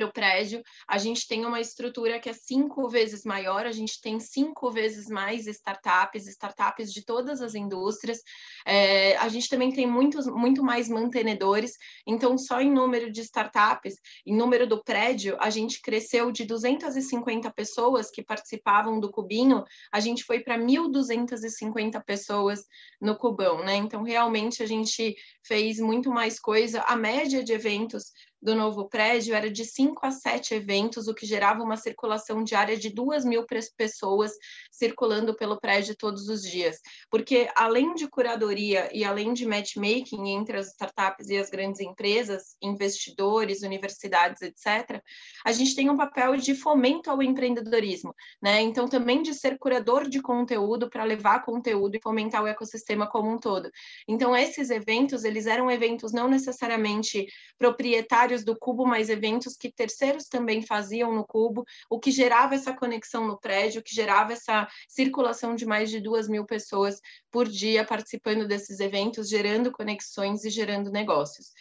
para 0.00 0.06
o 0.06 0.12
prédio, 0.12 0.62
a 0.88 0.96
gente 0.96 1.26
tem 1.28 1.44
uma 1.44 1.60
estrutura 1.60 2.18
que 2.18 2.30
é 2.30 2.32
cinco 2.32 2.88
vezes 2.88 3.24
maior, 3.24 3.66
a 3.66 3.72
gente 3.72 4.00
tem 4.00 4.18
cinco 4.18 4.70
vezes 4.70 5.08
mais 5.08 5.46
startups, 5.46 6.26
startups 6.26 6.90
de 6.92 7.04
todas 7.04 7.42
as 7.42 7.54
indústrias, 7.54 8.20
é, 8.66 9.16
a 9.18 9.28
gente 9.28 9.48
também 9.48 9.70
tem 9.72 9.86
muitos, 9.86 10.26
muito 10.26 10.62
mais 10.62 10.88
mantenedores, 10.88 11.72
então 12.06 12.38
só 12.38 12.60
em 12.60 12.70
número 12.72 13.12
de 13.12 13.20
startups, 13.20 13.94
em 14.26 14.34
número 14.34 14.66
do 14.66 14.82
prédio, 14.82 15.36
a 15.38 15.50
gente 15.50 15.82
cresceu 15.82 16.32
de 16.32 16.44
250 16.44 17.50
pessoas 17.52 18.10
que 18.10 18.22
participavam 18.22 18.98
do 18.98 19.10
Cubinho, 19.10 19.64
a 19.92 20.00
gente 20.00 20.24
foi 20.24 20.40
para 20.40 20.58
1.250 20.58 22.02
pessoas 22.04 22.64
no 23.00 23.16
Cubão, 23.16 23.62
né? 23.64 23.76
Então, 23.76 24.02
realmente, 24.02 24.62
a 24.62 24.66
gente 24.66 25.14
fez 25.44 25.78
muito 25.78 26.10
mais 26.10 26.38
coisa, 26.38 26.82
a 26.82 26.96
média 26.96 27.42
de 27.42 27.52
eventos 27.52 28.12
do 28.42 28.54
novo 28.54 28.88
prédio 28.88 29.34
era 29.34 29.50
de 29.50 29.64
5 29.64 30.06
a 30.06 30.10
7 30.10 30.54
eventos, 30.54 31.08
o 31.08 31.14
que 31.14 31.26
gerava 31.26 31.62
uma 31.62 31.76
circulação 31.76 32.42
diária 32.42 32.76
de 32.76 32.90
2 32.90 33.24
mil 33.24 33.44
pessoas 33.76 34.32
circulando 34.70 35.34
pelo 35.34 35.60
prédio 35.60 35.94
todos 35.94 36.28
os 36.28 36.42
dias. 36.42 36.78
Porque, 37.10 37.48
além 37.54 37.94
de 37.94 38.08
curadoria 38.08 38.88
e 38.92 39.04
além 39.04 39.34
de 39.34 39.46
matchmaking 39.46 40.28
entre 40.28 40.56
as 40.56 40.68
startups 40.68 41.28
e 41.28 41.36
as 41.36 41.50
grandes 41.50 41.80
empresas, 41.80 42.56
investidores, 42.62 43.62
universidades, 43.62 44.40
etc., 44.40 45.02
a 45.44 45.52
gente 45.52 45.74
tem 45.74 45.90
um 45.90 45.96
papel 45.96 46.36
de 46.36 46.54
fomento 46.54 47.10
ao 47.10 47.22
empreendedorismo, 47.22 48.14
né? 48.40 48.62
Então, 48.62 48.88
também 48.88 49.22
de 49.22 49.34
ser 49.34 49.58
curador 49.58 50.08
de 50.08 50.22
conteúdo 50.22 50.88
para 50.88 51.04
levar 51.04 51.44
conteúdo 51.44 51.96
e 51.96 52.00
fomentar 52.02 52.42
o 52.42 52.46
ecossistema 52.46 53.06
como 53.06 53.30
um 53.30 53.38
todo. 53.38 53.70
Então, 54.08 54.34
esses 54.34 54.70
eventos, 54.70 55.24
eles 55.24 55.46
eram 55.46 55.70
eventos 55.70 56.12
não 56.12 56.28
necessariamente 56.28 57.26
proprietários 57.58 58.29
usuários 58.30 58.44
do 58.44 58.56
Cubo, 58.56 58.86
mas 58.86 59.08
eventos 59.08 59.56
que 59.56 59.70
terceiros 59.70 60.26
também 60.26 60.62
faziam 60.62 61.12
no 61.12 61.24
Cubo, 61.24 61.64
o 61.88 61.98
que 61.98 62.10
gerava 62.10 62.54
essa 62.54 62.72
conexão 62.72 63.26
no 63.26 63.38
prédio, 63.38 63.82
que 63.82 63.94
gerava 63.94 64.32
essa 64.32 64.68
circulação 64.88 65.54
de 65.54 65.66
mais 65.66 65.90
de 65.90 66.00
duas 66.00 66.28
mil 66.28 66.44
pessoas 66.44 67.00
por 67.30 67.48
dia 67.48 67.84
participando 67.84 68.46
desses 68.46 68.80
eventos, 68.80 69.28
gerando 69.28 69.72
conexões 69.72 70.44
e 70.44 70.50
gerando 70.50 70.90
negócios. 70.90 71.52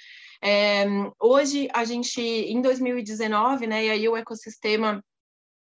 É, 0.41 0.85
hoje, 1.19 1.67
a 1.73 1.83
gente, 1.83 2.21
em 2.21 2.61
2019, 2.61 3.67
né, 3.67 3.85
e 3.85 3.89
aí 3.89 4.07
o 4.07 4.15
ecossistema 4.15 5.03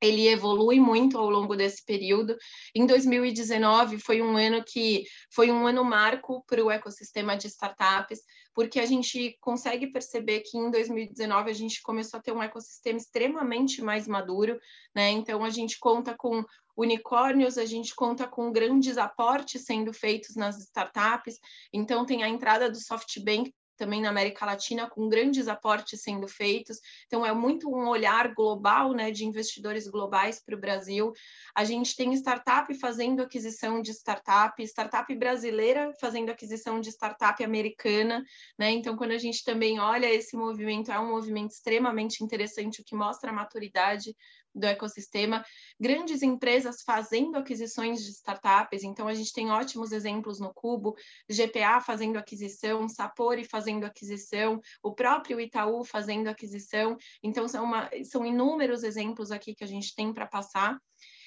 ele 0.01 0.29
evolui 0.29 0.81
muito 0.81 1.19
ao 1.19 1.29
longo 1.29 1.55
desse 1.55 1.85
período. 1.85 2.37
Em 2.75 2.87
2019 2.87 3.99
foi 3.99 4.23
um 4.23 4.37
ano 4.37 4.65
que 4.65 5.05
foi 5.31 5.51
um 5.51 5.67
ano 5.67 5.85
marco 5.85 6.43
para 6.47 6.65
o 6.65 6.71
ecossistema 6.71 7.37
de 7.37 7.47
startups, 7.49 8.21
porque 8.55 8.81
a 8.81 8.87
gente 8.87 9.37
consegue 9.41 9.87
perceber 9.89 10.41
que 10.41 10.57
em 10.57 10.71
2019 10.71 11.51
a 11.51 11.55
gente 11.55 11.83
começou 11.83 12.19
a 12.19 12.23
ter 12.23 12.33
um 12.33 12.43
ecossistema 12.43 12.99
extremamente 12.99 13.83
mais 13.83 14.09
maduro, 14.09 14.59
né? 14.95 15.11
Então 15.11 15.45
a 15.45 15.51
gente 15.51 15.79
conta 15.79 16.15
com 16.17 16.45
unicórnios, 16.77 17.59
a 17.59 17.67
gente 17.67 17.95
conta 17.95 18.27
com 18.27 18.51
grandes 18.51 18.97
aportes 18.97 19.65
sendo 19.65 19.93
feitos 19.93 20.35
nas 20.35 20.59
startups. 20.59 21.39
Então 21.73 22.07
tem 22.07 22.23
a 22.23 22.29
entrada 22.29 22.71
do 22.71 22.79
SoftBank 22.79 23.53
também 23.81 24.03
na 24.03 24.11
América 24.11 24.45
Latina, 24.45 24.89
com 24.89 25.09
grandes 25.09 25.49
aportes 25.49 26.03
sendo 26.03 26.29
feitos. 26.29 26.79
Então, 27.07 27.25
é 27.25 27.33
muito 27.33 27.67
um 27.67 27.89
olhar 27.89 28.35
global, 28.35 28.93
né, 28.93 29.11
de 29.11 29.25
investidores 29.25 29.89
globais 29.89 30.39
para 30.39 30.55
o 30.55 30.61
Brasil. 30.61 31.13
A 31.57 31.65
gente 31.65 31.97
tem 31.97 32.13
startup 32.13 32.73
fazendo 32.75 33.23
aquisição 33.23 33.81
de 33.81 33.93
startup, 33.93 34.63
startup 34.63 35.15
brasileira 35.15 35.95
fazendo 35.99 36.29
aquisição 36.29 36.79
de 36.79 36.91
startup 36.91 37.43
americana, 37.43 38.23
né? 38.59 38.71
Então, 38.71 38.97
quando 38.97 39.13
a 39.13 39.19
gente 39.19 39.43
também 39.43 39.81
olha 39.81 40.13
esse 40.13 40.37
movimento, 40.37 40.93
é 40.93 41.01
um 41.01 41.09
movimento 41.09 41.53
extremamente 41.53 42.23
interessante, 42.23 42.83
o 42.83 42.85
que 42.85 42.95
mostra 42.95 43.31
a 43.31 43.35
maturidade 43.35 44.15
do 44.55 44.67
ecossistema, 44.67 45.45
grandes 45.79 46.23
empresas 46.23 46.83
fazendo 46.83 47.37
aquisições 47.37 48.03
de 48.03 48.11
startups, 48.11 48.83
então 48.83 49.07
a 49.07 49.15
gente 49.15 49.33
tem 49.33 49.51
ótimos 49.51 49.93
exemplos 49.93 50.41
no 50.41 50.53
Cubo, 50.53 50.95
GPA 51.29 51.81
fazendo 51.81 52.17
aquisição, 52.17 52.89
Sapori 52.89 53.45
fazendo 53.45 53.85
aquisição, 53.85 54.61
o 54.83 54.95
próprio 54.95 55.41
Itaú 55.41 55.85
fazendo 55.85 56.29
aquisição, 56.29 56.97
então 57.23 57.47
são, 57.49 57.65
uma, 57.65 57.89
são 58.05 58.25
inúmeros 58.25 58.83
exemplos 58.83 59.31
aqui 59.31 59.55
que 59.55 59.65
a 59.65 59.69
gente 59.69 59.95
tem 59.95 60.13
para 60.13 60.27
passar. 60.27 60.79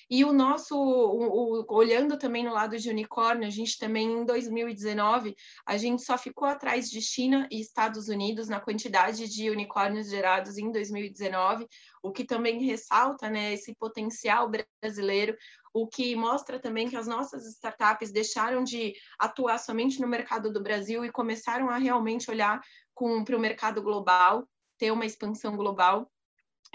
E 0.09 0.23
o 0.23 0.33
nosso, 0.33 0.75
o, 0.75 1.61
o, 1.61 1.65
olhando 1.69 2.17
também 2.17 2.43
no 2.43 2.53
lado 2.53 2.77
de 2.77 2.89
unicórnio, 2.89 3.47
a 3.47 3.51
gente 3.51 3.77
também 3.77 4.11
em 4.11 4.25
2019, 4.25 5.35
a 5.65 5.77
gente 5.77 6.03
só 6.03 6.17
ficou 6.17 6.47
atrás 6.47 6.89
de 6.89 7.01
China 7.01 7.47
e 7.51 7.59
Estados 7.59 8.07
Unidos 8.07 8.47
na 8.47 8.59
quantidade 8.59 9.27
de 9.27 9.49
unicórnios 9.49 10.09
gerados 10.09 10.57
em 10.57 10.71
2019, 10.71 11.67
o 12.01 12.11
que 12.11 12.25
também 12.25 12.63
ressalta 12.63 13.29
né, 13.29 13.53
esse 13.53 13.73
potencial 13.75 14.49
brasileiro, 14.81 15.35
o 15.73 15.87
que 15.87 16.15
mostra 16.15 16.59
também 16.59 16.87
que 16.87 16.95
as 16.95 17.07
nossas 17.07 17.45
startups 17.47 18.11
deixaram 18.11 18.63
de 18.63 18.93
atuar 19.17 19.57
somente 19.57 19.99
no 19.99 20.07
mercado 20.07 20.53
do 20.53 20.61
Brasil 20.61 21.03
e 21.03 21.11
começaram 21.11 21.69
a 21.69 21.77
realmente 21.77 22.29
olhar 22.29 22.61
para 22.95 23.35
o 23.35 23.39
mercado 23.39 23.81
global, 23.81 24.47
ter 24.77 24.91
uma 24.91 25.05
expansão 25.05 25.57
global. 25.57 26.11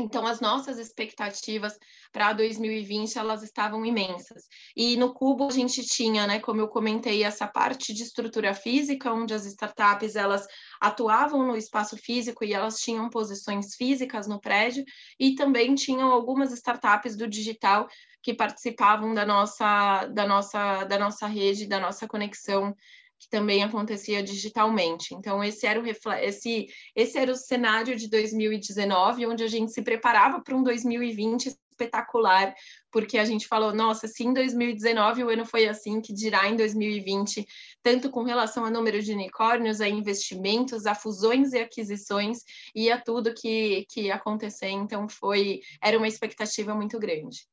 Então, 0.00 0.24
as 0.24 0.40
nossas 0.40 0.78
expectativas 0.78 1.76
para 2.12 2.32
2020, 2.32 3.18
elas 3.18 3.42
estavam 3.42 3.84
imensas. 3.84 4.44
E 4.76 4.96
no 4.96 5.12
Cubo, 5.12 5.48
a 5.48 5.50
gente 5.50 5.84
tinha, 5.84 6.24
né, 6.24 6.38
como 6.38 6.60
eu 6.60 6.68
comentei, 6.68 7.24
essa 7.24 7.48
parte 7.48 7.92
de 7.92 8.04
estrutura 8.04 8.54
física, 8.54 9.12
onde 9.12 9.34
as 9.34 9.44
startups, 9.44 10.14
elas 10.14 10.46
atuavam 10.80 11.44
no 11.44 11.56
espaço 11.56 11.96
físico 11.96 12.44
e 12.44 12.54
elas 12.54 12.76
tinham 12.76 13.10
posições 13.10 13.74
físicas 13.74 14.28
no 14.28 14.40
prédio, 14.40 14.84
e 15.18 15.34
também 15.34 15.74
tinham 15.74 16.12
algumas 16.12 16.52
startups 16.52 17.16
do 17.16 17.26
digital 17.26 17.88
que 18.22 18.32
participavam 18.32 19.12
da 19.14 19.26
nossa, 19.26 20.06
da 20.06 20.26
nossa, 20.26 20.84
da 20.84 20.98
nossa 20.98 21.26
rede, 21.26 21.66
da 21.68 21.80
nossa 21.80 22.06
conexão 22.06 22.72
que 23.18 23.28
também 23.28 23.62
acontecia 23.62 24.22
digitalmente. 24.22 25.14
Então, 25.14 25.42
esse 25.42 25.66
era 25.66 25.80
o, 25.80 25.87
esse, 26.20 26.66
esse 26.94 27.18
era 27.18 27.32
o 27.32 27.37
cenário 27.37 27.96
de 27.96 28.08
2019, 28.08 29.26
onde 29.26 29.42
a 29.42 29.48
gente 29.48 29.72
se 29.72 29.82
preparava 29.82 30.40
para 30.40 30.56
um 30.56 30.62
2020 30.62 31.46
espetacular, 31.78 32.54
porque 32.90 33.18
a 33.18 33.25
gente 33.25 33.46
falou, 33.46 33.72
nossa, 33.72 34.08
se 34.08 34.25
em 34.25 34.32
2019 34.32 35.22
o 35.22 35.28
ano 35.28 35.46
foi 35.46 35.68
assim, 35.68 36.00
que 36.00 36.12
dirá 36.12 36.48
em 36.48 36.56
2020, 36.56 37.46
tanto 37.82 38.10
com 38.10 38.25
relação 38.25 38.64
a 38.64 38.70
número 38.70 39.00
de 39.00 39.12
unicórnios, 39.12 39.80
a 39.80 39.88
investimentos, 39.88 40.87
a 40.87 40.94
fusões 40.94 41.52
e 41.52 41.58
aquisições, 41.58 42.38
e 42.75 42.90
a 42.90 43.00
tudo 43.00 43.34
que, 43.34 43.87
que 43.88 44.02
ia 44.02 44.16
acontecer. 44.16 44.70
Então, 44.70 45.08
foi, 45.08 45.60
era 45.82 45.96
uma 45.96 46.08
expectativa 46.08 46.75
muito 46.75 46.98
grande. 46.98 47.46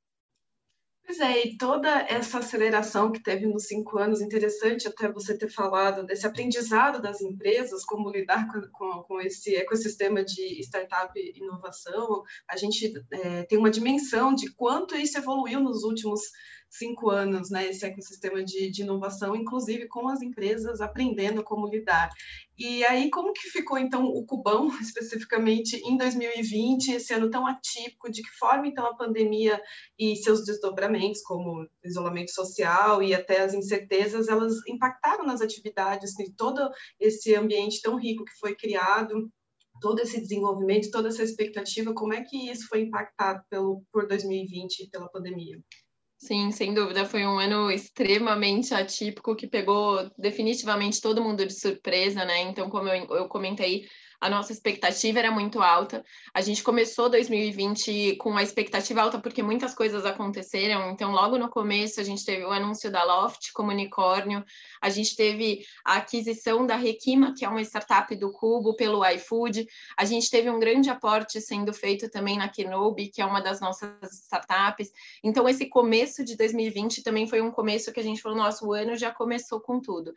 Pois 1.06 1.20
é, 1.20 1.46
e 1.46 1.58
toda 1.58 1.88
essa 2.10 2.40
aceleração 2.40 3.12
que 3.12 3.22
teve 3.22 3.46
nos 3.46 3.68
cinco 3.68 4.00
anos, 4.00 4.22
interessante 4.22 4.88
até 4.88 5.08
você 5.08 5.38
ter 5.38 5.48
falado 5.48 6.04
desse 6.04 6.26
aprendizado 6.26 7.00
das 7.00 7.22
empresas, 7.22 7.86
como 7.86 8.10
lidar 8.10 8.48
com, 8.48 8.62
com, 8.72 9.04
com 9.04 9.22
esse 9.22 9.56
ecossistema 9.56 10.26
de 10.26 10.60
startup 10.64 11.12
e 11.16 11.38
inovação. 11.38 12.24
A 12.50 12.58
gente 12.58 12.92
é, 13.12 13.44
tem 13.44 13.58
uma 13.58 13.70
dimensão 13.70 14.34
de 14.34 14.52
quanto 14.56 14.98
isso 14.98 15.20
evoluiu 15.20 15.60
nos 15.60 15.84
últimos 15.84 16.22
cinco 16.78 17.10
anos, 17.10 17.50
né, 17.50 17.68
esse 17.68 17.86
ecossistema 17.86 18.44
de, 18.44 18.70
de 18.70 18.82
inovação, 18.82 19.36
inclusive 19.36 19.88
com 19.88 20.08
as 20.08 20.22
empresas 20.22 20.82
aprendendo 20.82 21.44
como 21.44 21.68
lidar. 21.68 22.10
E 22.58 22.86
aí, 22.86 23.10
como 23.10 23.34
que 23.34 23.50
ficou, 23.50 23.78
então, 23.78 24.06
o 24.06 24.26
Cubão, 24.26 24.68
especificamente, 24.82 25.76
em 25.78 25.98
2020, 25.98 26.94
esse 26.94 27.14
ano 27.14 27.30
tão 27.30 27.46
atípico? 27.46 28.10
De 28.10 28.22
que 28.22 28.30
forma, 28.38 28.68
então, 28.68 28.86
a 28.86 28.96
pandemia 28.96 29.62
e 30.00 30.16
seus 30.16 30.46
desdobramentos, 30.46 31.22
como 31.22 31.68
isolamento 31.84 32.32
social 32.32 33.04
e 33.04 33.14
até 33.14 33.42
as 33.42 33.54
incertezas, 33.54 34.28
elas 34.28 34.54
impactaram 34.68 35.26
nas 35.26 35.42
atividades, 35.42 36.18
em 36.20 36.32
todo 36.32 36.70
esse 37.00 37.36
ambiente 37.36 37.82
tão 37.82 37.98
rico 37.98 38.24
que 38.24 38.40
foi 38.40 38.56
criado, 38.56 39.30
todo 39.82 40.00
esse 40.00 40.20
desenvolvimento, 40.22 40.92
toda 40.92 41.10
essa 41.10 41.24
expectativa, 41.24 41.94
como 41.94 42.14
é 42.14 42.24
que 42.24 42.50
isso 42.50 42.68
foi 42.68 42.82
impactado 42.82 43.44
pelo, 43.50 43.84
por 43.92 44.08
2020 44.08 44.90
pela 44.90 45.10
pandemia? 45.10 45.60
Sim, 46.18 46.52
sem 46.52 46.74
dúvida, 46.74 47.06
foi 47.06 47.26
um 47.26 47.38
ano 47.38 47.70
extremamente 47.70 48.74
atípico 48.74 49.36
que 49.36 49.48
pegou 49.48 50.10
definitivamente 50.18 51.02
todo 51.02 51.22
mundo 51.22 51.46
de 51.46 51.54
surpresa, 51.54 52.24
né? 52.26 52.42
Então, 52.42 52.70
como 52.70 52.88
eu, 52.90 53.06
eu 53.16 53.28
comentei, 53.28 53.88
a 54.26 54.30
nossa 54.30 54.52
expectativa 54.52 55.20
era 55.20 55.30
muito 55.30 55.62
alta. 55.62 56.04
A 56.34 56.42
gente 56.42 56.64
começou 56.64 57.08
2020 57.08 58.16
com 58.16 58.36
a 58.36 58.42
expectativa 58.42 59.04
alta 59.04 59.20
porque 59.20 59.44
muitas 59.44 59.76
coisas 59.76 60.04
aconteceram. 60.04 60.90
Então, 60.90 61.12
logo 61.12 61.38
no 61.38 61.48
começo, 61.48 62.02
a 62.02 62.04
gente 62.04 62.26
teve 62.26 62.44
o 62.44 62.50
anúncio 62.50 62.92
da 62.92 63.04
Loft 63.04 63.52
como 63.54 63.70
unicórnio, 63.70 64.44
a 64.82 64.90
gente 64.90 65.16
teve 65.16 65.64
a 65.86 65.98
aquisição 65.98 66.66
da 66.66 66.76
Requima, 66.76 67.36
que 67.38 67.46
é 67.46 67.48
uma 67.48 67.62
startup 67.62 68.16
do 68.16 68.32
Cubo, 68.32 68.76
pelo 68.76 69.06
iFood. 69.06 69.68
A 69.96 70.06
gente 70.06 70.32
teve 70.32 70.50
um 70.50 70.60
grande 70.60 70.90
aporte 70.90 71.40
sendo 71.40 71.72
feito 71.72 72.10
também 72.10 72.36
na 72.36 72.50
Kenobi, 72.50 73.10
que 73.10 73.22
é 73.22 73.26
uma 73.26 73.42
das 73.42 73.62
nossas 73.62 74.12
startups. 74.12 74.92
Então, 75.24 75.48
esse 75.48 75.68
começo 75.68 76.26
de 76.26 76.36
2020 76.36 77.04
também 77.04 77.28
foi 77.28 77.42
um 77.42 77.52
começo 77.52 77.94
que 77.94 78.00
a 78.00 78.04
gente 78.04 78.24
falou: 78.24 78.36
nosso 78.36 78.74
ano 78.74 78.96
já 78.96 79.12
começou 79.12 79.62
com 79.62 79.80
tudo. 79.80 80.16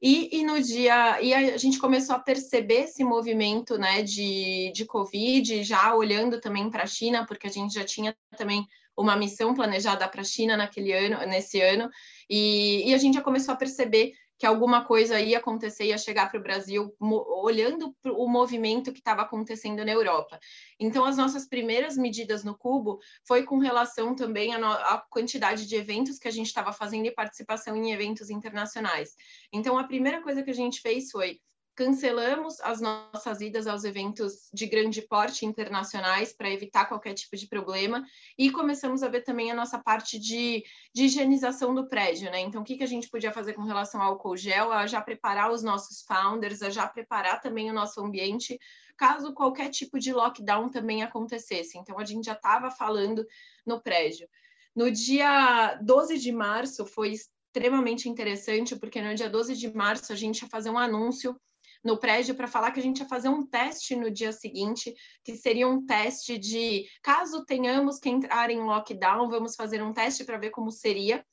E, 0.00 0.38
e, 0.38 0.44
no 0.44 0.60
dia, 0.60 1.20
e 1.22 1.32
a 1.32 1.56
gente 1.56 1.78
começou 1.78 2.14
a 2.14 2.18
perceber 2.18 2.84
esse 2.84 3.02
movimento 3.02 3.78
né, 3.78 4.02
de, 4.02 4.70
de 4.74 4.84
Covid, 4.84 5.62
já 5.62 5.94
olhando 5.94 6.40
também 6.40 6.68
para 6.70 6.82
a 6.82 6.86
China, 6.86 7.24
porque 7.26 7.46
a 7.46 7.50
gente 7.50 7.74
já 7.74 7.84
tinha 7.84 8.14
também 8.36 8.66
uma 8.96 9.16
missão 9.16 9.54
planejada 9.54 10.08
para 10.08 10.22
a 10.22 10.24
China 10.24 10.56
naquele 10.56 10.92
ano, 10.92 11.18
nesse 11.26 11.60
ano, 11.60 11.90
e, 12.28 12.88
e 12.90 12.94
a 12.94 12.98
gente 12.98 13.14
já 13.14 13.20
começou 13.20 13.52
a 13.52 13.56
perceber 13.56 14.14
que 14.38 14.46
alguma 14.46 14.84
coisa 14.84 15.20
ia 15.20 15.38
acontecer, 15.38 15.86
ia 15.86 15.98
chegar 15.98 16.30
para 16.30 16.38
o 16.38 16.42
Brasil, 16.42 16.94
olhando 17.00 17.94
o 18.04 18.28
movimento 18.28 18.92
que 18.92 18.98
estava 18.98 19.22
acontecendo 19.22 19.84
na 19.84 19.92
Europa. 19.92 20.38
Então, 20.78 21.04
as 21.04 21.16
nossas 21.16 21.48
primeiras 21.48 21.96
medidas 21.96 22.44
no 22.44 22.56
Cubo 22.56 22.98
foi 23.26 23.44
com 23.44 23.58
relação 23.58 24.14
também 24.14 24.54
à, 24.54 25.02
quantidade 25.10 25.66
de 25.66 25.76
eventos 25.76 26.18
que 26.18 26.28
a 26.28 26.32
gente 26.32 26.46
estava 26.46 26.72
fazendo 26.72 27.06
e 27.06 27.14
participação 27.14 27.76
em 27.76 27.92
eventos 27.92 28.28
internacionais. 28.28 29.14
Então, 29.52 29.78
a 29.78 29.84
primeira 29.84 30.22
coisa 30.22 30.42
que 30.42 30.50
a 30.50 30.54
gente 30.54 30.80
fez 30.80 31.10
foi 31.10 31.40
cancelamos 31.76 32.58
as 32.62 32.80
nossas 32.80 33.42
idas 33.42 33.66
aos 33.66 33.84
eventos 33.84 34.48
de 34.52 34.66
grande 34.66 35.02
porte 35.02 35.44
internacionais 35.44 36.32
para 36.32 36.50
evitar 36.50 36.86
qualquer 36.86 37.12
tipo 37.12 37.36
de 37.36 37.46
problema 37.46 38.02
e 38.38 38.50
começamos 38.50 39.02
a 39.02 39.08
ver 39.08 39.20
também 39.20 39.52
a 39.52 39.54
nossa 39.54 39.78
parte 39.78 40.18
de, 40.18 40.64
de 40.94 41.04
higienização 41.04 41.74
do 41.74 41.86
prédio, 41.86 42.30
né? 42.30 42.40
Então, 42.40 42.62
o 42.62 42.64
que, 42.64 42.78
que 42.78 42.82
a 42.82 42.88
gente 42.88 43.10
podia 43.10 43.30
fazer 43.30 43.52
com 43.52 43.62
relação 43.62 44.00
ao 44.00 44.12
álcool 44.12 44.38
gel? 44.38 44.72
A 44.72 44.86
já 44.86 45.02
preparar 45.02 45.52
os 45.52 45.62
nossos 45.62 46.00
founders, 46.00 46.62
a 46.62 46.70
já 46.70 46.88
preparar 46.88 47.42
também 47.42 47.70
o 47.70 47.74
nosso 47.74 48.00
ambiente, 48.00 48.58
caso 48.96 49.34
qualquer 49.34 49.68
tipo 49.68 49.98
de 49.98 50.14
lockdown 50.14 50.70
também 50.70 51.02
acontecesse. 51.02 51.76
Então, 51.76 51.98
a 51.98 52.04
gente 52.06 52.24
já 52.24 52.32
estava 52.32 52.70
falando 52.70 53.26
no 53.66 53.82
prédio. 53.82 54.26
No 54.74 54.90
dia 54.90 55.74
12 55.82 56.18
de 56.18 56.32
março 56.32 56.86
foi 56.86 57.12
extremamente 57.12 58.08
interessante, 58.08 58.74
porque 58.76 59.02
no 59.02 59.14
dia 59.14 59.28
12 59.28 59.54
de 59.54 59.74
março 59.74 60.10
a 60.10 60.16
gente 60.16 60.40
ia 60.40 60.48
fazer 60.48 60.70
um 60.70 60.78
anúncio 60.78 61.38
no 61.86 61.96
prédio 61.96 62.34
para 62.34 62.48
falar 62.48 62.72
que 62.72 62.80
a 62.80 62.82
gente 62.82 62.98
ia 62.98 63.06
fazer 63.06 63.28
um 63.28 63.46
teste 63.46 63.94
no 63.94 64.10
dia 64.10 64.32
seguinte, 64.32 64.92
que 65.22 65.36
seria 65.36 65.68
um 65.68 65.86
teste 65.86 66.36
de 66.36 66.84
caso 67.00 67.44
tenhamos 67.44 68.00
que 68.00 68.08
entrar 68.08 68.50
em 68.50 68.58
lockdown, 68.58 69.30
vamos 69.30 69.54
fazer 69.54 69.80
um 69.80 69.92
teste 69.92 70.24
para 70.24 70.36
ver 70.36 70.50
como 70.50 70.72
seria. 70.72 71.24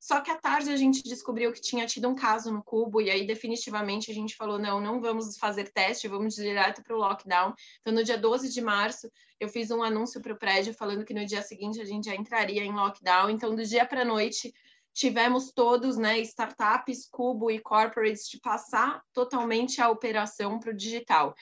Só 0.00 0.20
que 0.20 0.30
à 0.30 0.36
tarde 0.36 0.70
a 0.70 0.76
gente 0.76 1.02
descobriu 1.02 1.52
que 1.52 1.60
tinha 1.60 1.86
tido 1.86 2.08
um 2.08 2.14
caso 2.14 2.50
no 2.50 2.62
Cubo, 2.62 3.00
e 3.02 3.10
aí 3.10 3.24
definitivamente 3.24 4.10
a 4.10 4.14
gente 4.14 4.34
falou: 4.34 4.58
não, 4.58 4.80
não 4.80 5.00
vamos 5.00 5.36
fazer 5.36 5.70
teste, 5.70 6.08
vamos 6.08 6.34
direto 6.34 6.82
para 6.82 6.96
o 6.96 6.98
lockdown. 6.98 7.52
Então, 7.80 7.92
no 7.92 8.02
dia 8.02 8.16
12 8.16 8.48
de 8.48 8.60
março, 8.62 9.08
eu 9.38 9.48
fiz 9.48 9.70
um 9.70 9.82
anúncio 9.82 10.20
para 10.20 10.32
o 10.32 10.38
prédio 10.38 10.74
falando 10.74 11.04
que 11.04 11.14
no 11.14 11.24
dia 11.24 11.42
seguinte 11.42 11.80
a 11.80 11.84
gente 11.84 12.06
já 12.06 12.16
entraria 12.16 12.64
em 12.64 12.72
lockdown. 12.72 13.30
Então, 13.30 13.54
do 13.54 13.62
dia 13.62 13.84
para 13.84 14.00
a 14.00 14.04
noite, 14.04 14.52
tivemos 14.92 15.52
todos, 15.52 15.96
né, 15.96 16.18
startups, 16.20 17.08
Cubo 17.10 17.50
e 17.50 17.58
corporates, 17.58 18.28
de 18.28 18.38
passar 18.40 19.02
totalmente 19.12 19.80
a 19.80 19.88
operação 19.88 20.58
para 20.58 20.70
o 20.70 20.76
digital. 20.76 21.34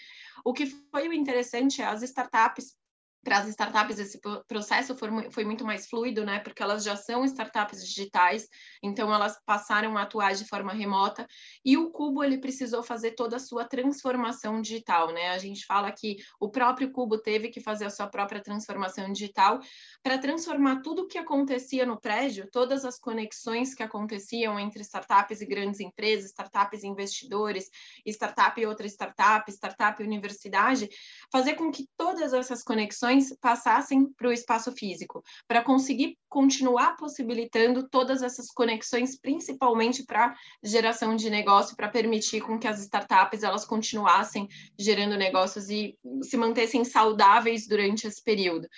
O 0.45 0.53
que 0.53 0.67
foi 0.67 1.15
interessante 1.15 1.83
é 1.83 1.87
as 1.87 2.03
startups 2.03 2.77
para 3.23 3.39
as 3.39 3.49
startups 3.49 3.99
esse 3.99 4.21
processo 4.47 4.97
foi, 4.97 5.31
foi, 5.31 5.45
muito 5.45 5.65
mais 5.65 5.87
fluido, 5.89 6.25
né? 6.25 6.39
Porque 6.39 6.63
elas 6.63 6.85
já 6.85 6.97
são 6.97 7.25
startups 7.25 7.85
digitais, 7.85 8.49
então 8.83 9.13
elas 9.13 9.39
passaram 9.45 9.97
a 9.99 10.03
atuar 10.03 10.35
de 10.35 10.47
forma 10.47 10.73
remota. 10.73 11.27
E 11.65 11.77
o 11.77 11.91
Cubo 11.91 12.23
ele 12.23 12.39
precisou 12.39 12.83
fazer 12.83 13.13
toda 13.13 13.37
a 13.37 13.41
sua 13.41 13.65
transformação 13.65 14.61
digital, 14.63 15.13
né? 15.13 15.31
A 15.31 15.39
gente 15.39 15.67
fala 15.67 15.91
que 15.93 16.17
o 16.41 16.49
próprio 16.49 16.91
Cubo 16.91 17.19
teve 17.19 17.49
que 17.49 17.61
fazer 17.61 17.87
a 17.87 17.91
sua 17.91 18.07
própria 18.07 18.43
transformação 18.43 19.13
digital 19.13 19.61
para 20.03 20.19
transformar 20.19 20.81
tudo 20.83 21.03
o 21.03 21.07
que 21.07 21.19
acontecia 21.19 21.85
no 21.85 22.01
prédio, 22.01 22.49
todas 22.53 22.85
as 22.85 22.99
conexões 22.99 23.75
que 23.75 23.83
aconteciam 23.83 24.59
entre 24.59 24.83
startups 24.83 25.41
e 25.41 25.47
grandes 25.47 25.81
empresas, 25.81 26.31
startups 26.31 26.83
e 26.83 26.87
investidores, 26.87 27.69
startup 28.07 28.61
e 28.61 28.67
outra 28.67 28.87
startup, 28.87 29.51
startup 29.51 30.03
e 30.03 30.07
universidade, 30.07 30.89
fazer 31.31 31.55
com 31.55 31.71
que 31.71 31.87
todas 31.97 32.33
essas 32.33 32.63
conexões 32.63 33.08
passassem 33.41 34.13
para 34.13 34.29
o 34.29 34.33
espaço 34.33 34.73
físico, 34.73 35.23
para 35.47 35.63
conseguir 35.63 36.17
continuar 36.29 36.97
possibilitando 36.97 37.89
todas 37.89 38.23
essas 38.23 38.51
conexões, 38.51 39.19
principalmente 39.19 40.05
para 40.05 40.35
geração 40.63 41.17
de 41.17 41.31
negócio, 41.31 41.77
para 41.77 41.89
permitir 41.89 42.41
com 42.43 42.59
que 42.59 42.69
as 42.69 42.81
startups 42.81 43.43
elas 43.43 43.65
continuassem 43.65 44.47
gerando 44.79 45.17
negócios 45.17 45.69
e 45.69 45.97
se 46.23 46.37
mantessem 46.37 46.85
saudáveis 46.85 47.67
durante 47.67 48.07
esse 48.07 48.23
período. 48.23 48.69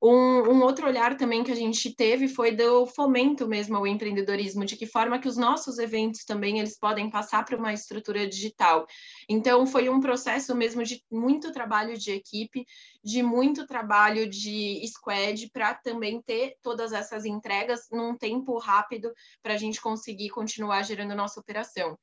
Um, 0.00 0.52
um, 0.52 0.62
outro 0.62 0.86
olhar 0.86 1.16
também 1.16 1.42
que 1.42 1.50
a 1.50 1.56
gente 1.56 1.92
teve 1.92 2.28
foi 2.28 2.52
do 2.52 2.86
fomento 2.86 3.48
mesmo 3.48 3.76
ao 3.76 3.86
empreendedorismo, 3.86 4.64
de 4.64 4.76
que 4.76 4.86
forma 4.86 5.18
que 5.18 5.26
os 5.26 5.36
nossos 5.36 5.76
eventos 5.78 6.24
também 6.24 6.60
eles 6.60 6.78
podem 6.78 7.10
passar 7.10 7.44
para 7.44 7.56
uma 7.56 7.72
estrutura 7.72 8.24
digital. 8.28 8.86
Então 9.28 9.66
foi 9.66 9.88
um 9.88 9.98
processo 9.98 10.54
mesmo 10.54 10.84
de 10.84 11.02
muito 11.10 11.50
trabalho 11.50 11.98
de 11.98 12.12
equipe, 12.12 12.64
de 13.02 13.24
muito 13.24 13.66
trabalho 13.66 14.28
de 14.30 14.80
squad 14.86 15.50
para 15.52 15.74
também 15.74 16.22
ter 16.22 16.54
todas 16.62 16.92
essas 16.92 17.24
entregas 17.24 17.88
num 17.90 18.16
tempo 18.16 18.56
rápido 18.56 19.12
para 19.42 19.54
a 19.54 19.58
gente 19.58 19.80
conseguir 19.80 20.28
continuar 20.28 20.84
gerando 20.84 21.16
nossa 21.16 21.40
operação. 21.40 21.98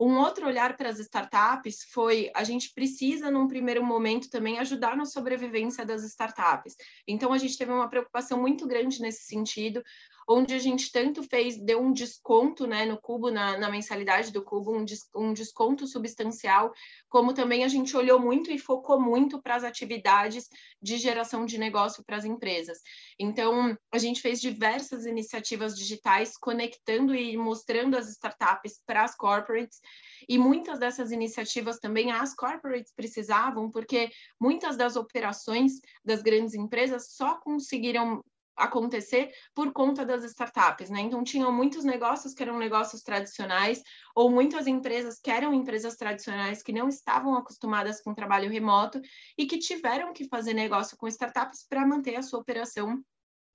Um 0.00 0.18
outro 0.18 0.46
olhar 0.46 0.76
para 0.76 0.90
as 0.90 0.98
startups 1.00 1.82
foi 1.90 2.30
a 2.34 2.44
gente 2.44 2.72
precisa, 2.72 3.30
num 3.30 3.48
primeiro 3.48 3.84
momento, 3.84 4.30
também 4.30 4.58
ajudar 4.58 4.96
na 4.96 5.04
sobrevivência 5.04 5.84
das 5.84 6.04
startups. 6.04 6.76
Então, 7.06 7.32
a 7.32 7.38
gente 7.38 7.58
teve 7.58 7.72
uma 7.72 7.88
preocupação 7.88 8.40
muito 8.40 8.66
grande 8.66 9.00
nesse 9.00 9.24
sentido, 9.24 9.82
onde 10.28 10.52
a 10.52 10.58
gente 10.58 10.92
tanto 10.92 11.22
fez, 11.22 11.56
deu 11.56 11.80
um 11.80 11.90
desconto 11.90 12.66
né, 12.66 12.84
no 12.84 13.00
cubo, 13.00 13.30
na, 13.30 13.56
na 13.56 13.70
mensalidade 13.70 14.30
do 14.30 14.44
cubo, 14.44 14.76
um, 14.76 14.84
des, 14.84 15.08
um 15.16 15.32
desconto 15.32 15.86
substancial, 15.86 16.70
como 17.08 17.32
também 17.32 17.64
a 17.64 17.68
gente 17.68 17.96
olhou 17.96 18.20
muito 18.20 18.50
e 18.50 18.58
focou 18.58 19.00
muito 19.00 19.40
para 19.40 19.54
as 19.54 19.64
atividades 19.64 20.50
de 20.82 20.98
geração 20.98 21.46
de 21.46 21.56
negócio 21.56 22.04
para 22.04 22.16
as 22.16 22.26
empresas. 22.26 22.78
Então, 23.18 23.74
a 23.90 23.96
gente 23.96 24.20
fez 24.20 24.38
diversas 24.38 25.06
iniciativas 25.06 25.74
digitais 25.74 26.36
conectando 26.36 27.14
e 27.14 27.34
mostrando 27.34 27.96
as 27.96 28.10
startups 28.10 28.82
para 28.86 29.04
as 29.04 29.16
corporates, 29.16 29.80
e 30.28 30.36
muitas 30.36 30.78
dessas 30.78 31.10
iniciativas 31.10 31.78
também 31.78 32.12
as 32.12 32.34
corporates 32.34 32.92
precisavam, 32.94 33.70
porque 33.70 34.10
muitas 34.38 34.76
das 34.76 34.94
operações 34.94 35.80
das 36.04 36.20
grandes 36.20 36.52
empresas 36.52 37.14
só 37.14 37.36
conseguiram 37.36 38.22
acontecer 38.58 39.32
por 39.54 39.72
conta 39.72 40.04
das 40.04 40.24
startups, 40.24 40.90
né? 40.90 41.00
Então 41.00 41.22
tinham 41.22 41.52
muitos 41.52 41.84
negócios 41.84 42.34
que 42.34 42.42
eram 42.42 42.58
negócios 42.58 43.02
tradicionais 43.02 43.82
ou 44.14 44.30
muitas 44.30 44.66
empresas 44.66 45.20
que 45.20 45.30
eram 45.30 45.54
empresas 45.54 45.96
tradicionais 45.96 46.62
que 46.62 46.72
não 46.72 46.88
estavam 46.88 47.34
acostumadas 47.34 48.02
com 48.02 48.14
trabalho 48.14 48.50
remoto 48.50 49.00
e 49.36 49.46
que 49.46 49.58
tiveram 49.58 50.12
que 50.12 50.28
fazer 50.28 50.54
negócio 50.54 50.96
com 50.96 51.06
startups 51.08 51.66
para 51.68 51.86
manter 51.86 52.16
a 52.16 52.22
sua 52.22 52.40
operação 52.40 53.02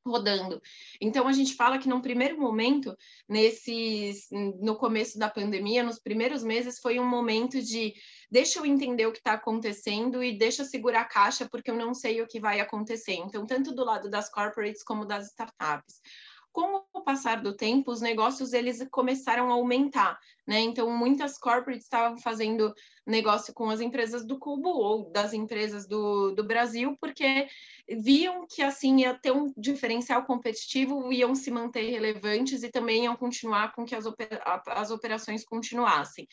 rodando. 0.06 0.62
Então 1.00 1.28
a 1.28 1.32
gente 1.32 1.56
fala 1.56 1.78
que 1.78 1.88
num 1.88 2.02
primeiro 2.02 2.40
momento, 2.40 2.96
nesses 3.28 4.28
no 4.32 4.76
começo 4.76 5.18
da 5.18 5.30
pandemia, 5.30 5.84
nos 5.84 6.00
primeiros 6.00 6.44
meses 6.44 6.80
foi 6.80 7.00
um 7.00 7.08
momento 7.08 7.62
de 7.62 7.94
deixa 8.30 8.60
eu 8.60 8.66
entender 8.66 9.06
o 9.06 9.12
que 9.12 9.20
está 9.20 9.34
acontecendo 9.34 10.24
e 10.24 10.38
deixa 10.38 10.64
eu 10.64 10.66
segurar 10.66 11.02
a 11.02 11.06
caixa 11.06 11.48
porque 11.50 11.72
eu 11.72 11.76
não 11.76 11.94
sei 11.94 12.22
o 12.22 12.28
que 12.28 12.40
vai 12.40 12.60
acontecer. 12.60 13.14
Então 13.14 13.46
tanto 13.46 13.74
do 13.74 13.84
lado 13.84 14.10
das 14.10 14.30
corporates 14.30 14.84
como 14.84 15.06
das 15.06 15.28
startups 15.28 16.02
com 16.54 16.84
o 16.94 17.02
passar 17.02 17.42
do 17.42 17.58
tempo, 17.58 17.92
os 17.92 18.00
negócios 18.00 18.54
eles 18.54 18.88
começaram 18.92 19.50
a 19.50 19.56
aumentar, 19.56 20.20
né? 20.48 20.60
Então, 20.60 20.90
muitas 20.96 21.36
corporates 21.38 21.86
estavam 21.86 22.18
fazendo 22.20 22.72
negócio 23.06 23.54
com 23.54 23.70
as 23.72 23.82
empresas 23.82 24.24
do 24.24 24.38
Cubo 24.38 24.70
ou 24.70 25.12
das 25.12 25.34
empresas 25.34 25.88
do, 25.88 26.32
do 26.32 26.44
Brasil, 26.44 26.96
porque 27.02 27.48
viam 27.90 28.46
que 28.48 28.62
assim 28.62 29.02
ia 29.02 29.16
ter 29.16 29.32
um 29.32 29.52
diferencial 29.58 30.24
competitivo, 30.26 31.12
iam 31.12 31.34
se 31.34 31.50
manter 31.50 31.90
relevantes 31.90 32.62
e 32.62 32.70
também 32.70 33.06
iam 33.06 33.16
continuar 33.16 33.74
com 33.74 33.84
que 33.84 33.96
as, 33.96 34.06
as 34.68 34.92
operações 34.92 35.44
continuassem. 35.44 36.28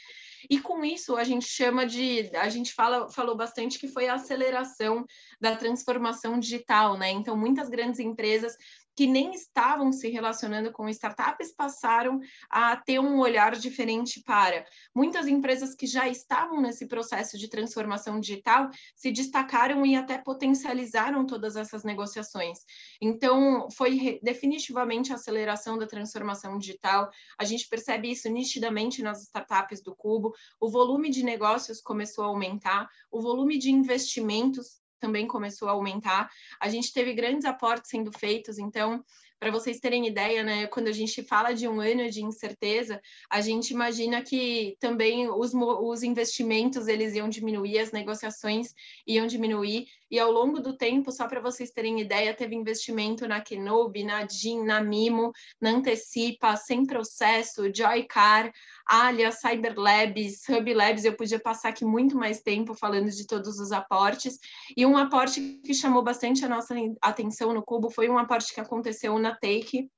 E 0.49 0.61
com 0.61 0.85
isso 0.85 1.17
a 1.17 1.25
gente 1.25 1.47
chama 1.47 1.87
de, 1.87 2.31
a 2.37 2.49
gente 2.49 2.73
fala, 2.75 3.11
falou 3.11 3.37
bastante 3.37 3.79
que 3.79 3.89
foi 3.89 4.09
a 4.09 4.15
aceleração 4.15 5.05
da 5.41 5.57
transformação 5.57 6.39
digital, 6.39 6.99
né? 6.99 7.11
Então, 7.11 7.37
muitas 7.37 7.69
grandes 7.69 8.01
empresas 8.01 8.55
que 8.95 9.07
nem 9.07 9.33
estavam 9.33 9.93
se 9.93 10.09
relacionando 10.09 10.73
com 10.73 10.89
startups 10.89 11.53
passaram 11.53 12.21
a 12.49 12.77
ter 12.77 12.99
um 12.99 13.19
olhar 13.19 13.57
diferente 13.57 14.23
para. 14.23 14.65
Muitas 14.95 15.27
empresas 15.27 15.75
que 15.75 15.87
já 15.87 16.09
estavam 16.09 16.61
nesse 16.61 16.87
processo 16.87 17.39
de 17.39 17.49
transformação 17.49 18.21
digital 18.21 18.69
se 18.95 19.11
destacaram 19.11 19.85
e 19.87 19.97
até 19.97 20.19
potencializaram 20.19 21.27
todas 21.27 21.57
essas 21.57 21.85
negociações. 21.85 22.59
Então, 23.01 23.69
foi 23.71 24.21
definitivamente 24.23 25.13
a 25.13 25.15
aceleração 25.15 25.79
da 25.79 25.87
transformação 25.87 26.59
digital. 26.59 27.11
A 27.39 27.45
gente 27.45 27.69
percebe 27.69 28.11
isso 28.11 28.29
nitidamente 28.29 29.03
nas 29.03 29.23
startups 29.23 29.83
do 29.83 29.95
Cubo. 29.95 30.35
O 30.61 30.69
volume 30.69 31.11
de 31.11 31.23
negócios 31.23 31.81
começou 31.81 32.25
a 32.25 32.29
aumentar, 32.29 32.89
o 33.11 33.21
volume 33.21 33.59
de 33.59 33.71
investimentos 33.71 34.81
também 35.01 35.27
começou 35.27 35.69
a 35.69 35.73
aumentar. 35.73 36.31
A 36.61 36.69
gente 36.69 36.93
teve 36.93 37.13
grandes 37.15 37.45
aportes 37.45 37.91
sendo 37.91 38.13
feitos, 38.13 38.59
então, 38.59 39.03
para 39.41 39.51
vocês 39.51 39.81
terem 39.81 40.07
ideia, 40.07 40.45
né, 40.45 40.67
quando 40.67 40.89
a 40.89 40.93
gente 40.93 41.23
fala 41.23 41.55
de 41.55 41.67
um 41.67 41.81
ano 41.81 42.11
de 42.11 42.23
incerteza, 42.23 43.01
a 43.31 43.41
gente 43.41 43.71
imagina 43.71 44.23
que 44.23 44.77
também 44.79 45.29
os, 45.31 45.53
os 45.55 46.03
investimentos 46.03 46.87
eles 46.87 47.15
iam 47.15 47.29
diminuir, 47.29 47.79
as 47.79 47.91
negociações 47.91 48.75
iam 49.07 49.27
diminuir, 49.27 49.87
e 50.11 50.19
ao 50.19 50.31
longo 50.31 50.61
do 50.61 50.77
tempo, 50.77 51.13
só 51.13 51.29
para 51.29 51.41
vocês 51.41 51.71
terem 51.71 52.01
ideia, 52.01 52.35
teve 52.35 52.55
investimento 52.55 53.29
na 53.29 53.41
Kenobi, 53.41 54.03
na 54.03 54.25
DIN, 54.25 54.65
na 54.65 54.83
Mimo, 54.83 55.33
na 55.61 55.71
Antecipa, 55.71 56.57
Sem 56.57 56.85
Processo, 56.85 57.73
Joycar, 57.75 58.53
Alia, 58.87 59.31
Cyberlabs, 59.31 60.49
Hub 60.49 60.75
Labs, 60.75 61.05
eu 61.05 61.17
podia 61.17 61.39
passar 61.39 61.69
aqui 61.69 61.85
muito 61.85 62.17
mais 62.17 62.43
tempo 62.43 62.75
falando 62.75 63.11
de 63.11 63.27
todos 63.27 63.61
os 63.61 63.71
aportes, 63.71 64.39
e 64.77 64.85
um 64.85 64.97
aporte 64.97 65.61
que 65.65 65.73
chamou 65.73 66.03
bastante 66.03 66.45
a 66.45 66.49
nossa 66.49 66.75
atenção 67.01 67.55
no 67.55 67.63
Cubo 67.63 67.91
foi 67.91 68.09
um 68.09 68.19
aporte 68.19 68.53
que 68.53 68.61
aconteceu 68.61 69.19
na 69.19 69.33
Take, 69.33 69.89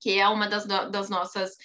que 0.00 0.18
é 0.18 0.28
uma 0.28 0.46
das, 0.46 0.66
das 0.66 1.10
nossas 1.10 1.56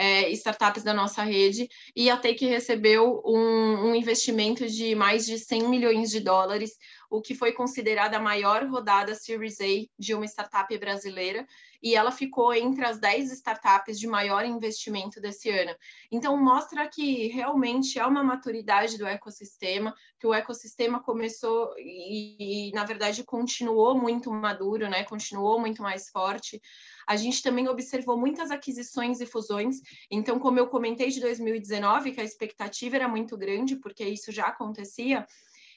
é, 0.00 0.30
startups 0.30 0.82
da 0.82 0.94
nossa 0.94 1.22
rede, 1.22 1.68
e 1.94 2.08
a 2.08 2.16
Take 2.16 2.46
recebeu 2.46 3.20
um, 3.22 3.90
um 3.90 3.94
investimento 3.94 4.66
de 4.66 4.94
mais 4.94 5.26
de 5.26 5.38
100 5.38 5.68
milhões 5.68 6.10
de 6.10 6.20
dólares, 6.20 6.78
o 7.10 7.20
que 7.20 7.34
foi 7.34 7.52
considerada 7.52 8.16
a 8.16 8.20
maior 8.20 8.66
rodada 8.66 9.14
Series 9.14 9.60
A 9.60 9.66
de 9.98 10.14
uma 10.14 10.24
startup 10.24 10.78
brasileira, 10.78 11.46
e 11.82 11.94
ela 11.94 12.10
ficou 12.10 12.52
entre 12.52 12.84
as 12.84 12.98
10 12.98 13.32
startups 13.32 13.98
de 13.98 14.06
maior 14.06 14.44
investimento 14.44 15.20
desse 15.20 15.48
ano. 15.50 15.74
Então, 16.10 16.36
mostra 16.36 16.88
que 16.88 17.28
realmente 17.28 17.98
há 17.98 18.06
uma 18.06 18.22
maturidade 18.22 18.98
do 18.98 19.06
ecossistema, 19.06 19.94
que 20.18 20.26
o 20.26 20.34
ecossistema 20.34 21.02
começou 21.02 21.74
e, 21.78 22.68
e 22.68 22.72
na 22.72 22.84
verdade, 22.84 23.24
continuou 23.24 23.98
muito 23.98 24.30
maduro, 24.30 24.88
né? 24.88 25.04
continuou 25.04 25.58
muito 25.58 25.82
mais 25.82 26.08
forte. 26.10 26.60
A 27.06 27.16
gente 27.16 27.42
também 27.42 27.68
observou 27.68 28.16
muitas 28.16 28.50
aquisições 28.50 29.20
e 29.20 29.26
fusões. 29.26 29.76
Então, 30.10 30.38
como 30.38 30.58
eu 30.58 30.68
comentei 30.68 31.08
de 31.08 31.20
2019, 31.20 32.12
que 32.12 32.20
a 32.20 32.24
expectativa 32.24 32.96
era 32.96 33.08
muito 33.08 33.36
grande, 33.36 33.76
porque 33.76 34.04
isso 34.04 34.30
já 34.30 34.46
acontecia, 34.46 35.26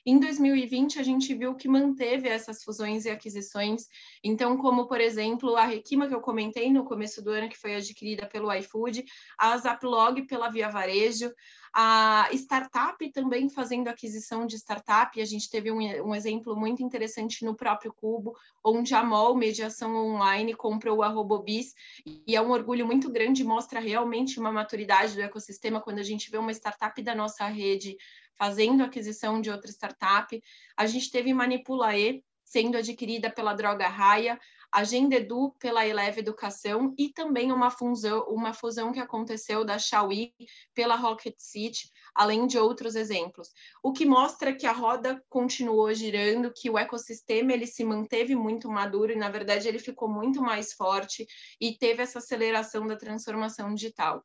em 0.05 0.19
2020, 0.19 0.99
a 0.99 1.03
gente 1.03 1.33
viu 1.33 1.55
que 1.55 1.67
manteve 1.67 2.27
essas 2.27 2.61
fusões 2.61 3.05
e 3.05 3.09
aquisições. 3.09 3.87
Então, 4.21 4.57
como, 4.57 4.85
por 4.85 4.99
exemplo, 4.99 5.55
a 5.55 5.65
Requima, 5.65 6.07
que 6.07 6.13
eu 6.13 6.19
comentei 6.19 6.71
no 6.71 6.83
começo 6.83 7.21
do 7.23 7.31
ano, 7.31 7.47
que 7.47 7.57
foi 7.57 7.75
adquirida 7.75 8.27
pelo 8.27 8.53
iFood, 8.53 9.05
a 9.37 9.57
Zaplog 9.57 10.23
pela 10.23 10.49
Via 10.49 10.69
Varejo, 10.69 11.31
a 11.73 12.29
startup 12.33 13.11
também 13.11 13.49
fazendo 13.49 13.87
aquisição 13.87 14.45
de 14.45 14.57
startup. 14.57 15.19
A 15.19 15.25
gente 15.25 15.49
teve 15.49 15.71
um, 15.71 15.79
um 15.79 16.13
exemplo 16.13 16.55
muito 16.55 16.83
interessante 16.83 17.43
no 17.45 17.55
próprio 17.55 17.91
Cubo, 17.93 18.35
onde 18.63 18.93
a 18.93 19.03
MOL, 19.03 19.35
Mediação 19.35 19.95
Online, 19.95 20.53
comprou 20.53 21.01
a 21.01 21.07
Robobis, 21.07 21.73
e 22.05 22.35
é 22.35 22.41
um 22.41 22.51
orgulho 22.51 22.85
muito 22.85 23.09
grande, 23.09 23.43
mostra 23.43 23.79
realmente 23.79 24.39
uma 24.39 24.51
maturidade 24.51 25.15
do 25.15 25.21
ecossistema 25.21 25.81
quando 25.81 25.99
a 25.99 26.03
gente 26.03 26.29
vê 26.29 26.37
uma 26.37 26.51
startup 26.51 27.01
da 27.01 27.15
nossa 27.15 27.47
rede 27.47 27.97
fazendo 28.37 28.83
aquisição 28.83 29.41
de 29.41 29.49
outra 29.49 29.71
startup. 29.71 30.41
A 30.77 30.85
gente 30.85 31.11
teve 31.11 31.33
Manipulae 31.33 32.23
sendo 32.53 32.77
adquirida 32.77 33.31
pela 33.31 33.53
Droga 33.53 33.87
Raia, 33.87 34.39
Agenda 34.71 35.15
Edu 35.15 35.55
pela 35.59 35.85
Eleve 35.85 36.19
Educação 36.19 36.93
e 36.97 37.09
também 37.09 37.51
uma 37.51 37.71
fusão, 37.71 38.25
uma 38.27 38.53
fusão 38.53 38.91
que 38.91 38.99
aconteceu 38.99 39.65
da 39.65 39.79
Xiaomi 39.79 40.33
pela 40.73 40.95
Rocket 40.95 41.35
City, 41.37 41.91
além 42.13 42.45
de 42.45 42.59
outros 42.59 42.95
exemplos. 42.95 43.49
O 43.81 43.91
que 43.91 44.05
mostra 44.05 44.53
que 44.53 44.67
a 44.67 44.71
roda 44.71 45.23
continuou 45.29 45.91
girando, 45.93 46.53
que 46.53 46.69
o 46.69 46.77
ecossistema 46.77 47.53
ele 47.53 47.65
se 47.65 47.83
manteve 47.83 48.35
muito 48.35 48.69
maduro 48.69 49.11
e 49.11 49.15
na 49.15 49.29
verdade 49.29 49.67
ele 49.67 49.79
ficou 49.79 50.07
muito 50.07 50.41
mais 50.41 50.73
forte 50.73 51.25
e 51.59 51.77
teve 51.77 52.03
essa 52.03 52.19
aceleração 52.19 52.85
da 52.85 52.95
transformação 52.95 53.73
digital. 53.73 54.23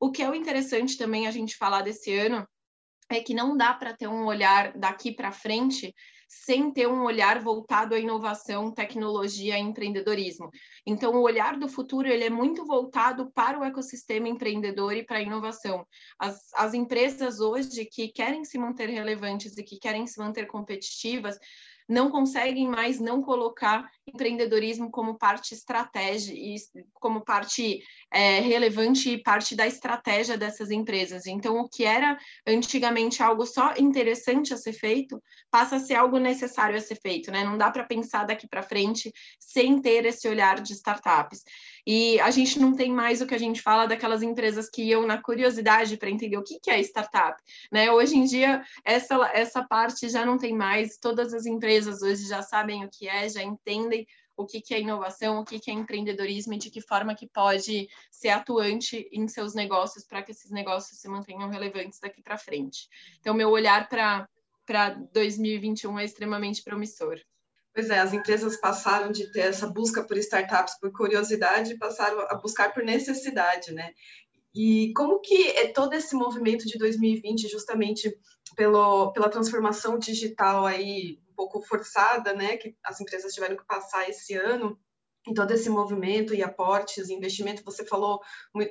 O 0.00 0.10
que 0.10 0.22
é 0.22 0.28
o 0.28 0.34
interessante 0.34 0.98
também 0.98 1.26
a 1.26 1.30
gente 1.30 1.56
falar 1.56 1.82
desse 1.82 2.12
ano 2.12 2.46
é 3.10 3.20
que 3.20 3.34
não 3.34 3.56
dá 3.56 3.74
para 3.74 3.96
ter 3.96 4.08
um 4.08 4.26
olhar 4.26 4.76
daqui 4.76 5.12
para 5.12 5.32
frente 5.32 5.94
sem 6.32 6.72
ter 6.72 6.88
um 6.88 7.02
olhar 7.04 7.40
voltado 7.40 7.94
à 7.94 7.98
inovação, 7.98 8.72
tecnologia 8.72 9.58
e 9.58 9.60
empreendedorismo. 9.60 10.48
Então, 10.86 11.14
o 11.14 11.22
olhar 11.22 11.58
do 11.58 11.68
futuro 11.68 12.08
ele 12.08 12.24
é 12.24 12.30
muito 12.30 12.64
voltado 12.64 13.30
para 13.32 13.58
o 13.58 13.64
ecossistema 13.64 14.28
empreendedor 14.28 14.94
e 14.94 15.04
para 15.04 15.18
a 15.18 15.22
inovação. 15.22 15.86
As, 16.18 16.40
as 16.54 16.72
empresas 16.72 17.38
hoje 17.38 17.84
que 17.84 18.08
querem 18.08 18.46
se 18.46 18.58
manter 18.58 18.88
relevantes 18.88 19.58
e 19.58 19.62
que 19.62 19.78
querem 19.78 20.06
se 20.06 20.18
manter 20.18 20.46
competitivas 20.46 21.36
não 21.92 22.10
conseguem 22.10 22.66
mais 22.66 22.98
não 22.98 23.22
colocar 23.22 23.86
empreendedorismo 24.06 24.90
como 24.90 25.18
parte 25.18 25.52
estratégia 25.52 26.34
como 26.94 27.20
parte 27.20 27.80
é, 28.10 28.40
relevante 28.40 29.10
e 29.10 29.22
parte 29.22 29.54
da 29.54 29.66
estratégia 29.66 30.38
dessas 30.38 30.70
empresas. 30.70 31.26
Então, 31.26 31.58
o 31.58 31.68
que 31.68 31.84
era 31.84 32.18
antigamente 32.46 33.22
algo 33.22 33.44
só 33.44 33.74
interessante 33.78 34.54
a 34.54 34.56
ser 34.56 34.72
feito, 34.72 35.22
passa 35.50 35.76
a 35.76 35.80
ser 35.80 35.94
algo 35.94 36.18
necessário 36.18 36.76
a 36.76 36.80
ser 36.80 36.96
feito, 36.96 37.30
né? 37.30 37.44
Não 37.44 37.58
dá 37.58 37.70
para 37.70 37.84
pensar 37.84 38.24
daqui 38.24 38.48
para 38.48 38.62
frente 38.62 39.12
sem 39.38 39.80
ter 39.80 40.06
esse 40.06 40.26
olhar 40.26 40.60
de 40.60 40.72
startups. 40.72 41.42
E 41.86 42.20
a 42.20 42.30
gente 42.30 42.58
não 42.58 42.74
tem 42.74 42.92
mais 42.92 43.20
o 43.20 43.26
que 43.26 43.34
a 43.34 43.38
gente 43.38 43.60
fala 43.60 43.86
daquelas 43.86 44.22
empresas 44.22 44.70
que 44.70 44.82
iam 44.82 45.06
na 45.06 45.20
curiosidade 45.20 45.96
para 45.96 46.10
entender 46.10 46.36
o 46.36 46.44
que, 46.44 46.60
que 46.60 46.70
é 46.70 46.80
startup. 46.80 47.42
Né? 47.70 47.90
Hoje 47.90 48.16
em 48.16 48.24
dia, 48.24 48.62
essa, 48.84 49.14
essa 49.32 49.64
parte 49.64 50.08
já 50.08 50.24
não 50.24 50.38
tem 50.38 50.54
mais, 50.54 50.96
todas 50.96 51.34
as 51.34 51.44
empresas 51.46 52.02
hoje 52.02 52.28
já 52.28 52.42
sabem 52.42 52.84
o 52.84 52.90
que 52.90 53.08
é, 53.08 53.28
já 53.28 53.42
entendem 53.42 54.06
o 54.36 54.46
que, 54.46 54.60
que 54.60 54.74
é 54.74 54.80
inovação, 54.80 55.40
o 55.40 55.44
que, 55.44 55.58
que 55.58 55.70
é 55.70 55.74
empreendedorismo 55.74 56.54
e 56.54 56.58
de 56.58 56.70
que 56.70 56.80
forma 56.80 57.14
que 57.14 57.26
pode 57.26 57.88
ser 58.10 58.30
atuante 58.30 59.08
em 59.12 59.28
seus 59.28 59.54
negócios 59.54 60.04
para 60.04 60.22
que 60.22 60.32
esses 60.32 60.50
negócios 60.50 60.98
se 60.98 61.08
mantenham 61.08 61.48
relevantes 61.48 62.00
daqui 62.00 62.22
para 62.22 62.38
frente. 62.38 62.88
Então, 63.20 63.34
meu 63.34 63.50
olhar 63.50 63.88
para 63.88 64.28
2021 65.12 65.98
é 65.98 66.04
extremamente 66.04 66.62
promissor. 66.62 67.20
Pois 67.74 67.88
é, 67.88 67.98
as 67.98 68.12
empresas 68.12 68.56
passaram 68.56 69.10
de 69.10 69.32
ter 69.32 69.40
essa 69.40 69.66
busca 69.66 70.04
por 70.04 70.16
startups 70.18 70.78
por 70.78 70.92
curiosidade 70.92 71.72
e 71.72 71.78
passaram 71.78 72.20
a 72.28 72.34
buscar 72.34 72.72
por 72.72 72.84
necessidade, 72.84 73.72
né? 73.72 73.92
E 74.54 74.92
como 74.94 75.20
que 75.20 75.48
é 75.52 75.68
todo 75.72 75.94
esse 75.94 76.14
movimento 76.14 76.66
de 76.66 76.76
2020, 76.76 77.48
justamente 77.48 78.14
pelo, 78.54 79.10
pela 79.12 79.30
transformação 79.30 79.98
digital 79.98 80.66
aí 80.66 81.18
um 81.30 81.34
pouco 81.34 81.62
forçada, 81.62 82.34
né, 82.34 82.58
que 82.58 82.76
as 82.84 83.00
empresas 83.00 83.32
tiveram 83.32 83.56
que 83.56 83.64
passar 83.64 84.06
esse 84.08 84.34
ano, 84.34 84.78
e 85.26 85.32
todo 85.32 85.52
esse 85.52 85.70
movimento 85.70 86.34
e 86.34 86.42
aportes, 86.42 87.08
investimento, 87.08 87.64
você 87.64 87.84
falou 87.86 88.20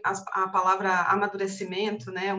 a, 0.04 0.44
a 0.44 0.50
palavra 0.50 0.94
amadurecimento, 1.04 2.12
né, 2.12 2.30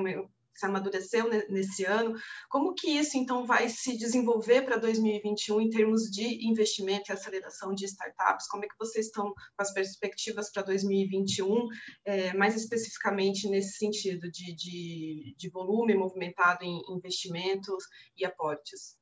se 0.55 0.67
amadureceu 0.67 1.29
nesse 1.49 1.85
ano. 1.85 2.15
Como 2.49 2.75
que 2.75 2.91
isso, 2.91 3.17
então, 3.17 3.45
vai 3.47 3.69
se 3.69 3.97
desenvolver 3.97 4.63
para 4.63 4.77
2021 4.77 5.61
em 5.61 5.71
termos 5.71 6.11
de 6.11 6.47
investimento 6.49 7.11
e 7.11 7.13
aceleração 7.13 7.75
de 7.75 7.85
startups? 7.85 8.47
Como 8.49 8.65
é 8.65 8.69
que 8.69 8.79
vocês 8.79 9.07
estão 9.07 9.33
com 9.33 9.63
as 9.63 9.73
perspectivas 9.73 10.51
para 10.53 10.63
2021, 10.63 11.67
é, 12.05 12.33
mais 12.35 12.57
especificamente 12.57 13.49
nesse 13.49 13.79
sentido 13.79 14.31
de, 14.31 14.55
de, 14.55 15.35
de 15.37 15.51
volume 15.51 15.95
movimentado 15.95 16.65
em 16.65 16.81
investimentos 16.91 17.85
e 18.17 18.25
aportes? 18.25 19.02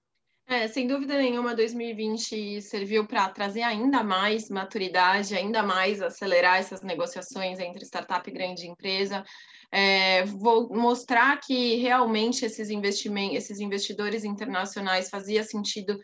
É, 0.51 0.67
sem 0.67 0.85
dúvida 0.85 1.17
nenhuma, 1.17 1.55
2020 1.55 2.61
serviu 2.61 3.07
para 3.07 3.29
trazer 3.29 3.63
ainda 3.63 4.03
mais 4.03 4.51
maturidade, 4.51 5.37
ainda 5.37 5.63
mais 5.63 6.03
acelerar 6.03 6.59
essas 6.59 6.83
negociações 6.83 7.61
entre 7.61 7.85
startup 7.85 8.29
e 8.29 8.33
grande 8.33 8.67
empresa. 8.67 9.25
É, 9.71 10.25
vou 10.25 10.69
mostrar 10.69 11.39
que 11.39 11.77
realmente 11.77 12.45
esses 12.45 12.69
investimentos, 12.69 13.37
esses 13.37 13.61
investidores 13.61 14.25
internacionais 14.25 15.09
fazia 15.09 15.45
sentido 15.45 15.97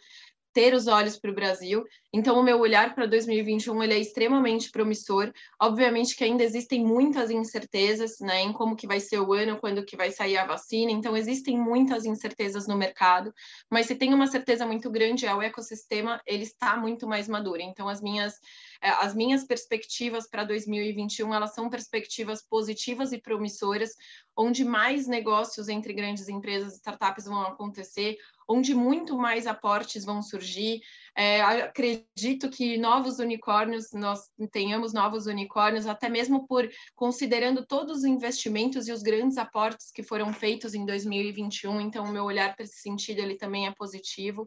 ter 0.57 0.73
os 0.73 0.87
olhos 0.87 1.19
para 1.19 1.31
o 1.31 1.35
Brasil. 1.35 1.85
Então, 2.11 2.41
o 2.41 2.43
meu 2.43 2.59
olhar 2.59 2.95
para 2.95 3.05
2021 3.05 3.83
ele 3.83 3.93
é 3.93 3.99
extremamente 3.99 4.71
promissor. 4.71 5.31
Obviamente 5.61 6.17
que 6.17 6.25
ainda 6.25 6.43
existem 6.43 6.83
muitas 6.83 7.31
incertezas 7.31 8.21
né, 8.21 8.41
em 8.41 8.55
como 8.55 8.75
que 8.75 8.87
vai 8.87 8.99
ser 8.99 9.21
o 9.21 9.35
ano, 9.35 9.59
quando 9.59 9.85
que 9.85 9.99
vai 9.99 10.11
sair 10.11 10.39
a 10.39 10.47
vacina. 10.47 10.91
Então, 10.91 11.15
existem 11.15 11.59
muitas 11.59 12.07
incertezas 12.07 12.67
no 12.67 12.75
mercado. 12.75 13.35
Mas 13.71 13.85
se 13.85 13.95
tem 13.95 14.15
uma 14.15 14.29
certeza 14.29 14.65
muito 14.65 14.91
grande, 14.91 15.27
é 15.27 15.35
o 15.35 15.43
ecossistema, 15.43 16.23
ele 16.25 16.45
está 16.45 16.75
muito 16.75 17.07
mais 17.07 17.29
maduro. 17.29 17.61
Então, 17.61 17.87
as 17.87 18.01
minhas 18.01 18.41
as 18.81 19.15
minhas 19.15 19.45
perspectivas 19.45 20.29
para 20.29 20.45
2021 20.45 21.35
elas 21.35 21.55
são 21.55 21.69
perspectivas 21.69 22.43
positivas 22.43 23.13
e 23.13 23.19
promissoras, 23.19 23.91
onde 24.37 24.65
mais 24.65 25.07
negócios 25.07 25.69
entre 25.69 25.93
grandes 25.93 26.29
empresas 26.29 26.75
e 26.75 26.77
startups 26.77 27.25
vão 27.25 27.41
acontecer, 27.43 28.17
onde 28.49 28.75
muito 28.75 29.17
mais 29.17 29.47
aportes 29.47 30.05
vão 30.05 30.23
surgir. 30.23 30.81
É, 31.17 31.41
acredito 31.41 32.51
que 32.51 32.77
novos 32.77 33.19
unicórnios, 33.19 33.93
nós 33.93 34.21
tenhamos 34.53 34.93
novos 34.93 35.27
unicórnios, 35.27 35.87
até 35.87 36.09
mesmo 36.09 36.47
por 36.47 36.69
considerando 36.95 37.65
todos 37.67 37.99
os 37.99 38.05
investimentos 38.05 38.87
e 38.87 38.93
os 38.93 39.03
grandes 39.03 39.39
aportes 39.39 39.91
que 39.91 40.03
foram 40.03 40.33
feitos 40.33 40.75
em 40.75 40.85
2021. 40.85 41.81
Então, 41.81 42.05
o 42.05 42.13
meu 42.13 42.25
olhar 42.25 42.55
para 42.55 42.65
esse 42.65 42.81
sentido 42.81 43.21
ele 43.21 43.37
também 43.37 43.67
é 43.67 43.73
positivo 43.73 44.47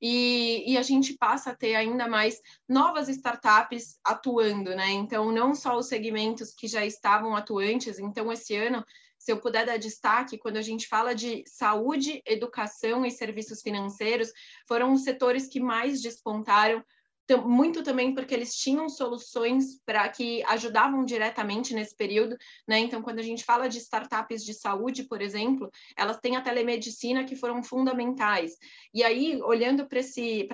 e, 0.00 0.72
e 0.72 0.78
a 0.78 0.82
gente 0.82 1.14
passa 1.14 1.50
a 1.50 1.54
ter 1.54 1.74
ainda 1.74 2.08
mais 2.08 2.40
novas 2.68 3.08
startups 3.08 3.98
atuando, 4.04 4.74
né? 4.74 4.90
Então, 4.90 5.32
não 5.32 5.54
só 5.54 5.76
os 5.76 5.88
segmentos 5.88 6.52
que 6.54 6.66
já 6.66 6.84
estavam 6.84 7.34
atuantes, 7.34 7.98
então, 7.98 8.32
esse 8.32 8.54
ano 8.54 8.84
se 9.18 9.32
eu 9.32 9.40
puder 9.40 9.66
dar 9.66 9.76
destaque, 9.76 10.38
quando 10.38 10.56
a 10.56 10.62
gente 10.62 10.86
fala 10.86 11.12
de 11.12 11.42
saúde, 11.48 12.22
educação 12.24 13.04
e 13.04 13.10
serviços 13.10 13.60
financeiros, 13.60 14.30
foram 14.68 14.92
os 14.92 15.02
setores 15.02 15.48
que 15.48 15.58
mais 15.58 16.00
despontaram 16.00 16.84
muito 17.34 17.82
também 17.82 18.14
porque 18.14 18.34
eles 18.34 18.54
tinham 18.54 18.88
soluções 18.88 19.80
para 19.84 20.08
que 20.08 20.44
ajudavam 20.44 21.04
diretamente 21.04 21.74
nesse 21.74 21.96
período, 21.96 22.36
né? 22.68 22.78
Então, 22.78 23.02
quando 23.02 23.18
a 23.18 23.22
gente 23.22 23.44
fala 23.44 23.68
de 23.68 23.78
startups 23.78 24.44
de 24.44 24.54
saúde, 24.54 25.04
por 25.04 25.20
exemplo, 25.20 25.68
elas 25.96 26.18
têm 26.20 26.36
a 26.36 26.40
telemedicina 26.40 27.24
que 27.24 27.34
foram 27.34 27.62
fundamentais. 27.62 28.52
E 28.94 29.02
aí, 29.02 29.40
olhando 29.42 29.86
para 29.88 30.00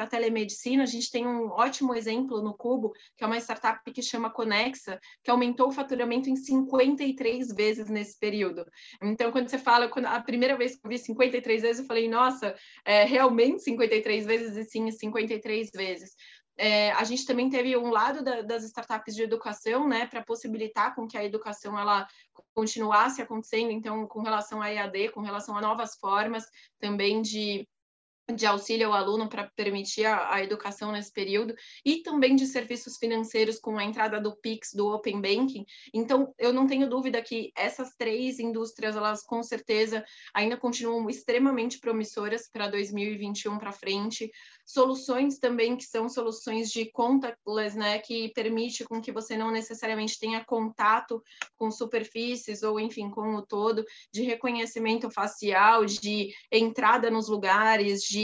a 0.05 0.07
telemedicina, 0.07 0.85
a 0.85 0.87
gente 0.87 1.11
tem 1.11 1.27
um 1.27 1.49
ótimo 1.51 1.95
exemplo 1.95 2.41
no 2.41 2.55
Cubo, 2.55 2.93
que 3.17 3.25
é 3.25 3.27
uma 3.27 3.39
startup 3.39 3.81
que 3.93 4.03
chama 4.03 4.31
Conexa, 4.31 4.99
que 5.23 5.31
aumentou 5.31 5.69
o 5.69 5.73
faturamento 5.73 6.31
em 6.31 6.37
53 6.37 7.49
vezes 7.49 7.89
nesse 7.89 8.19
período. 8.19 8.65
Então, 9.03 9.31
quando 9.31 9.49
você 9.49 9.59
fala, 9.59 9.89
quando 9.89 10.07
a 10.07 10.21
primeira 10.21 10.57
vez 10.57 10.77
que 10.77 10.87
eu 10.87 10.89
vi 10.89 10.99
53 10.99 11.63
vezes, 11.63 11.81
eu 11.81 11.87
falei, 11.87 12.09
nossa, 12.09 12.55
é 12.85 13.05
realmente 13.05 13.63
53 13.63 14.25
vezes 14.25 14.57
e 14.57 14.65
sim 14.65 14.91
53 14.91 15.71
vezes. 15.75 16.13
É, 16.57 16.93
a 16.93 17.05
gente 17.05 17.25
também 17.25 17.49
teve 17.49 17.77
um 17.77 17.91
lado 17.91 18.23
da, 18.23 18.43
das 18.43 18.65
startups 18.65 19.15
de 19.15 19.23
educação, 19.23 19.89
né, 19.89 20.07
para 20.07 20.23
possibilitar 20.23 20.95
com 20.95 21.07
que 21.07 21.17
a 21.17 21.25
educação 21.25 21.79
ela 21.79 22.07
continuasse 22.55 23.23
acontecendo, 23.23 23.71
então, 23.71 24.07
com 24.07 24.21
relação 24.21 24.61
à 24.61 24.71
EAD, 24.71 25.11
com 25.11 25.21
relação 25.21 25.57
a 25.57 25.61
novas 25.61 25.97
formas 25.97 26.45
também 26.79 27.23
de 27.23 27.67
de 28.35 28.47
auxílio 28.47 28.89
ao 28.89 28.95
aluno 28.95 29.29
para 29.29 29.51
permitir 29.55 30.05
a, 30.07 30.35
a, 30.35 30.43
educação 30.43 30.93
nesse 30.93 31.13
período 31.13 31.55
e 31.85 32.03
também 32.03 32.37
de 32.37 32.47
serviços 32.47 32.97
financeiros 32.97 33.59
com 33.59 33.79
a 33.79 33.85
entrada 33.85 34.21
do 34.21 34.37
Pix, 34.37 34.73
do 34.75 34.89
Open 34.89 35.21
Banking. 35.21 35.65
Então, 35.93 36.35
eu 36.39 36.53
não 36.53 36.67
tenho 36.67 36.89
dúvida 36.89 37.23
que 37.23 37.53
essas 37.57 37.95
três 37.97 38.39
indústrias, 38.39 38.97
elas 38.97 39.23
com 39.23 39.43
certeza 39.43 40.05
ainda 40.35 40.57
continuam 40.57 41.09
extremamente 41.09 41.79
promissoras 41.79 42.49
para 42.51 42.69
2021 42.69 43.59
para 43.59 43.73
frente 43.73 44.31
soluções 44.65 45.39
também 45.39 45.77
que 45.77 45.85
são 45.85 46.09
soluções 46.09 46.71
de 46.71 46.91
contactless, 46.91 47.77
né, 47.77 47.99
que 47.99 48.31
permite 48.31 48.85
com 48.85 49.01
que 49.01 49.13
você 49.13 49.37
não 49.37 49.51
necessariamente 49.51 50.19
tenha 50.19 50.45
contato 50.45 51.23
com 51.57 51.71
superfícies 51.71 52.63
ou 52.63 52.79
enfim 52.81 53.11
com 53.11 53.35
o 53.35 53.43
todo, 53.43 53.85
de 54.13 54.23
reconhecimento 54.23 55.11
facial, 55.11 55.85
de 55.85 56.33
entrada 56.51 57.11
nos 57.11 57.29
lugares, 57.29 58.03
de, 58.03 58.22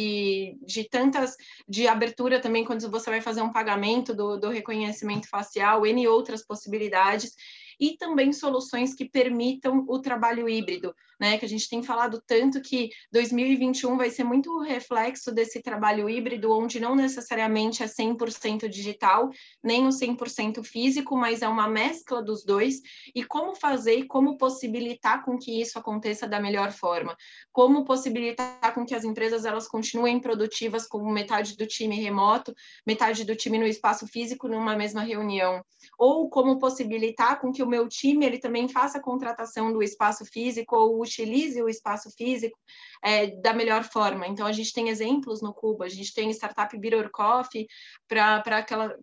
de 0.67 0.85
tantas 0.85 1.37
de 1.69 1.87
abertura 1.87 2.41
também 2.41 2.65
quando 2.65 2.91
você 2.91 3.11
vai 3.11 3.21
fazer 3.21 3.43
um 3.43 3.53
pagamento 3.53 4.15
do, 4.15 4.37
do 4.37 4.49
reconhecimento 4.49 5.29
facial, 5.29 5.87
N 5.87 6.07
outras 6.09 6.45
possibilidades 6.45 7.35
e 7.79 7.97
também 7.97 8.33
soluções 8.33 8.95
que 8.95 9.09
permitam 9.09 9.85
o 9.89 10.01
trabalho 10.01 10.49
híbrido, 10.49 10.95
né? 11.21 11.39
Que 11.39 11.45
a 11.45 11.49
gente 11.49 11.69
tem 11.69 11.83
falado 11.83 12.23
tanto 12.27 12.61
que 12.61 12.91
2021 13.13 13.97
vai 13.97 14.11
ser 14.11 14.25
muito 14.25 14.61
reflexo 14.61 15.33
desse 15.33 15.63
trabalho 15.63 16.09
híbrido, 16.09 16.53
onde 16.53 16.81
não 16.81 16.97
necessariamente 16.97 17.83
é 17.83 17.87
100% 17.87 18.69
digital, 18.69 19.31
nem 19.63 19.87
o 19.87 19.91
100% 19.91 20.63
físico, 20.65 21.17
mas 21.17 21.43
é 21.43 21.49
uma 21.49 21.69
mescla 21.69 22.23
dos 22.23 22.45
dois. 22.45 22.81
E 23.15 23.25
como 23.25 23.55
fazer 23.55 23.97
e 23.97 24.07
como 24.07 24.37
possibilitar 24.37 25.25
com 25.25 25.39
que 25.39 25.61
isso 25.61 25.79
aconteça 25.79 26.27
da 26.27 26.41
melhor 26.41 26.73
forma? 26.73 27.17
Como 27.53 27.85
possibilitar 27.85 28.75
com 28.75 28.85
que 28.85 28.95
as 28.95 29.05
empresas 29.05 29.45
elas 29.45 29.69
continuem 29.69 30.21
produtivas 30.21 30.87
com 30.87 31.11
metade 31.11 31.57
do 31.57 31.67
time 31.67 31.97
remoto, 31.97 32.55
metade 32.87 33.25
do 33.25 33.37
time 33.37 33.59
no 33.59 33.67
espaço 33.67 34.07
físico 34.07 34.49
numa 34.49 34.77
mesma 34.77 35.03
reunião? 35.03 35.63
Ou 35.99 36.29
como 36.29 36.59
possibilitar 36.59 37.41
com 37.41 37.53
que 37.53 37.63
meu 37.69 37.89
time 37.89 38.25
ele 38.25 38.39
também 38.39 38.69
faça 38.69 38.99
a 38.99 39.03
contratação 39.03 39.73
do 39.73 39.83
espaço 39.83 40.25
físico 40.25 40.77
ou 40.77 41.01
utilize 41.01 41.61
o 41.63 41.69
espaço 41.69 42.11
físico 42.11 42.59
é, 43.03 43.29
da 43.41 43.53
melhor 43.53 43.85
forma. 43.85 44.27
Então, 44.27 44.47
a 44.47 44.53
gente 44.53 44.73
tem 44.73 44.89
exemplos 44.89 45.43
no 45.43 45.53
Cuba, 45.53 45.85
a 45.85 45.89
gente 45.89 46.13
tem 46.15 46.31
startup 46.31 46.77
Bitter 46.79 47.11
Coffee 47.11 47.67
para 48.09 48.43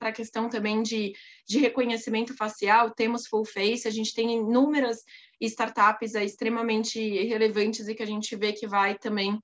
a 0.01 0.12
questão 0.12 0.49
também 0.49 0.82
de, 0.82 1.13
de 1.47 1.60
reconhecimento 1.60 2.36
facial, 2.36 2.91
temos 2.91 3.28
Full 3.28 3.45
Face, 3.45 3.88
a 3.88 3.91
gente 3.91 4.13
tem 4.13 4.34
inúmeras 4.34 5.04
startups 5.39 6.15
é, 6.15 6.23
extremamente 6.23 6.99
relevantes 7.25 7.88
e 7.88 7.95
que 7.95 8.04
a 8.04 8.08
gente 8.08 8.36
vê 8.36 8.54
que 8.54 8.67
vai 8.67 8.97
também 8.97 9.39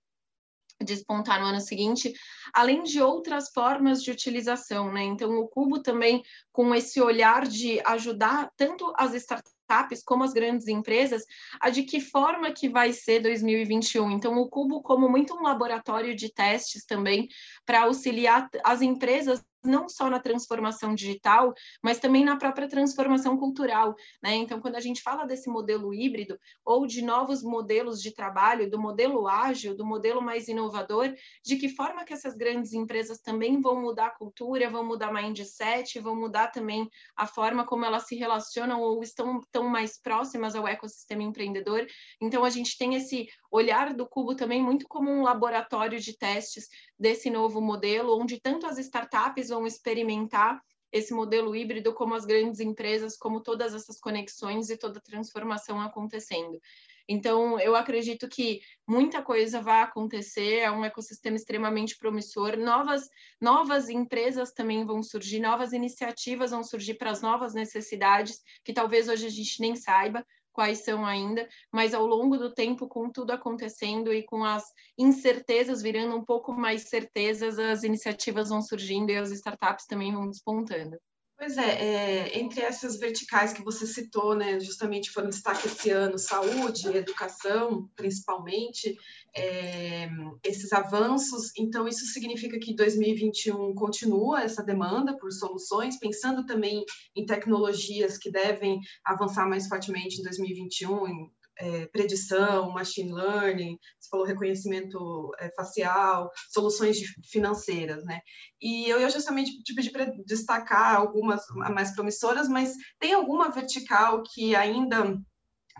despontar 0.84 1.40
no 1.40 1.48
ano 1.48 1.62
seguinte, 1.62 2.14
além 2.54 2.84
de 2.84 3.02
outras 3.02 3.50
formas 3.54 4.04
de 4.04 4.12
utilização, 4.12 4.92
né? 4.92 5.04
Então, 5.04 5.38
o 5.40 5.48
Cubo 5.48 5.82
também, 5.82 6.24
com 6.52 6.74
esse 6.74 7.02
olhar 7.02 7.48
de 7.48 7.82
ajudar 7.86 8.50
tanto 8.58 8.94
as 8.98 9.14
startups 9.14 10.04
como 10.04 10.24
as 10.24 10.34
grandes 10.34 10.68
empresas, 10.68 11.24
a 11.60 11.70
de 11.70 11.84
que 11.84 12.02
forma 12.02 12.52
que 12.52 12.68
vai 12.68 12.92
ser 12.92 13.22
2021. 13.22 14.12
Então, 14.12 14.38
o 14.38 14.50
Cubo 14.50 14.82
como 14.82 15.10
muito 15.10 15.34
um 15.34 15.44
laboratório 15.44 16.16
de 16.16 16.34
testes 16.34 16.86
também 16.86 17.30
para 17.66 17.84
auxiliar 17.84 18.50
as 18.64 18.82
empresas 18.82 19.42
não 19.64 19.88
só 19.88 20.10
na 20.10 20.20
transformação 20.20 20.96
digital, 20.96 21.54
mas 21.84 22.00
também 22.00 22.26
na 22.26 22.36
própria 22.36 22.68
transformação 22.68 23.38
cultural. 23.38 23.96
Né? 24.22 24.36
Então, 24.36 24.60
quando 24.60 24.76
a 24.76 24.80
gente 24.80 25.02
fala 25.02 25.26
desse 25.26 25.50
modelo 25.50 25.94
híbrido 25.94 26.40
ou 26.66 26.88
de 26.88 27.02
novos 27.02 27.44
modelos 27.44 28.02
de 28.02 28.14
trabalho, 28.14 28.70
do 28.70 28.80
modelo 28.80 29.28
ágil, 29.28 29.76
do 29.76 29.86
modelo 29.86 30.22
mais 30.22 30.48
inovador, 30.48 31.14
de 31.46 31.56
que 31.58 31.70
forma 31.70 32.04
que 32.04 32.14
essas 32.14 32.36
grandes 32.36 32.74
empresas 32.74 33.20
também 33.20 33.62
vão 33.62 33.80
mudar 33.82 34.08
a 34.08 34.18
cultura, 34.18 34.70
vão 34.70 34.86
mudar 34.86 35.14
mindset, 35.14 36.00
vão 36.00 36.16
mudar 36.16 36.48
também 36.48 36.90
a 37.16 37.28
forma 37.28 37.66
como 37.66 37.86
elas 37.86 38.08
se 38.08 38.16
relacionam 38.16 38.82
ou 38.82 39.02
estão 39.04 39.42
tão 39.52 39.68
mais 39.68 40.02
próximas 40.02 40.56
ao 40.56 40.68
ecossistema 40.68 41.24
empreendedor. 41.24 41.86
Então, 42.20 42.44
a 42.44 42.50
gente 42.50 42.78
tem 42.78 42.96
esse 42.96 43.28
olhar 43.52 43.94
do 43.94 44.08
Cubo 44.08 44.36
também 44.36 44.62
muito 44.62 44.88
como 44.88 45.12
um 45.12 45.22
laboratório 45.22 46.00
de 46.00 46.18
testes 46.18 46.68
desse 46.98 47.30
novo 47.30 47.62
modelo, 47.62 48.20
onde 48.20 48.40
tanto 48.40 48.66
as 48.66 48.78
startups 48.78 49.51
vão 49.52 49.68
experimentar 49.68 50.60
esse 50.92 51.14
modelo 51.14 51.56
híbrido, 51.56 51.94
como 51.94 52.16
as 52.16 52.26
grandes 52.26 52.60
empresas, 52.60 53.16
como 53.16 53.42
todas 53.42 53.74
essas 53.74 54.00
conexões 54.00 54.70
e 54.70 54.76
toda 54.76 55.00
transformação 55.00 55.80
acontecendo. 55.80 56.60
Então, 57.08 57.60
eu 57.60 57.76
acredito 57.76 58.28
que 58.28 58.62
muita 58.88 59.22
coisa 59.22 59.62
vai 59.62 59.82
acontecer, 59.82 60.60
é 60.60 60.72
um 60.72 60.86
ecossistema 60.86 61.36
extremamente 61.36 61.98
promissor. 61.98 62.58
Novas, 62.58 63.10
novas 63.40 63.90
empresas 63.90 64.52
também 64.52 64.86
vão 64.86 65.02
surgir, 65.02 65.40
novas 65.40 65.74
iniciativas 65.74 66.52
vão 66.52 66.64
surgir 66.64 66.96
para 66.96 67.12
as 67.12 67.22
novas 67.22 67.54
necessidades, 67.54 68.42
que 68.64 68.74
talvez 68.74 69.08
hoje 69.08 69.26
a 69.26 69.30
gente 69.30 69.60
nem 69.60 69.76
saiba, 69.76 70.26
quais 70.52 70.84
são 70.84 71.06
ainda, 71.06 71.48
mas 71.72 71.94
ao 71.94 72.06
longo 72.06 72.38
do 72.38 72.54
tempo, 72.54 72.88
com 72.88 73.10
tudo 73.10 73.32
acontecendo 73.32 74.14
e 74.14 74.24
com 74.24 74.44
as 74.44 74.64
incertezas 74.98 75.82
virando 75.82 76.16
um 76.16 76.26
pouco 76.26 76.54
mais 76.54 76.90
certezas, 76.90 77.58
as 77.58 77.84
iniciativas 77.84 78.50
vão 78.50 78.62
surgindo 78.62 79.12
e 79.12 79.18
as 79.18 79.32
startups 79.32 79.86
também 79.86 80.14
vão 80.14 80.30
despontando. 80.30 80.98
Pois 81.42 81.58
é, 81.58 81.72
é, 81.72 82.38
entre 82.38 82.62
essas 82.62 83.00
verticais 83.00 83.52
que 83.52 83.64
você 83.64 83.88
citou, 83.88 84.36
né, 84.36 84.60
justamente 84.60 85.10
foram 85.10 85.28
destaque 85.28 85.66
esse 85.66 85.90
ano, 85.90 86.20
saúde, 86.20 86.96
educação, 86.96 87.90
principalmente, 87.96 88.96
é, 89.36 90.10
esses 90.44 90.74
avanços, 90.74 91.52
então 91.58 91.88
isso 91.88 92.06
significa 92.08 92.60
que 92.60 92.76
2021 92.76 93.74
continua 93.76 94.42
essa 94.42 94.64
demanda 94.64 95.18
por 95.18 95.32
soluções, 95.32 95.98
pensando 95.98 96.46
também 96.46 96.84
em 97.16 97.26
tecnologias 97.26 98.18
que 98.18 98.32
devem 98.32 98.80
avançar 99.06 99.48
mais 99.48 99.68
fortemente 99.68 100.20
em 100.20 100.24
2021, 100.24 101.08
em 101.08 101.32
é, 101.58 101.86
predição, 101.88 102.72
machine 102.72 103.14
learning, 103.14 103.78
você 104.00 104.10
falou 104.10 104.26
reconhecimento 104.26 105.32
é, 105.40 105.50
facial, 105.56 106.32
soluções 106.50 106.98
financeiras, 107.30 108.04
né? 108.04 108.20
E 108.60 108.90
eu 108.90 109.00
ia 109.00 109.10
justamente 109.10 109.62
te 109.64 109.76
pedir 109.76 109.92
para 109.92 110.12
destacar 110.26 110.96
algumas 110.96 111.44
mais 111.74 111.94
promissoras, 111.94 112.48
mas 112.48 112.74
tem 113.00 113.14
alguma 113.14 113.52
vertical 113.52 114.24
que 114.24 114.56
ainda 114.56 115.18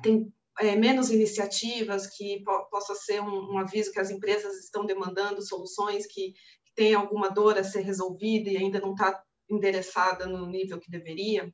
tem 0.04 0.32
é, 0.62 0.76
menos 0.76 1.10
iniciativas, 1.10 2.08
que 2.08 2.44
po 2.44 2.70
possa 2.70 2.94
ser 2.96 3.22
um, 3.22 3.54
um, 3.54 3.58
aviso 3.58 3.92
que 3.92 4.00
as 4.00 4.12
empresas 4.12 4.64
estão 4.64 4.86
demandando 4.86 5.42
soluções 5.42 6.06
que, 6.06 6.32
que 6.32 6.74
tem 6.76 6.94
alguma 6.94 7.30
dor 7.30 7.58
a 7.58 7.64
ser 7.64 7.82
resolvida 7.82 8.50
e 8.50 8.58
ainda 8.58 8.80
não 8.80 8.92
está 8.92 9.22
endereçada 9.50 10.26
no 10.28 10.46
nível 10.46 10.80
que 10.80 10.92
deveria? 10.92 11.52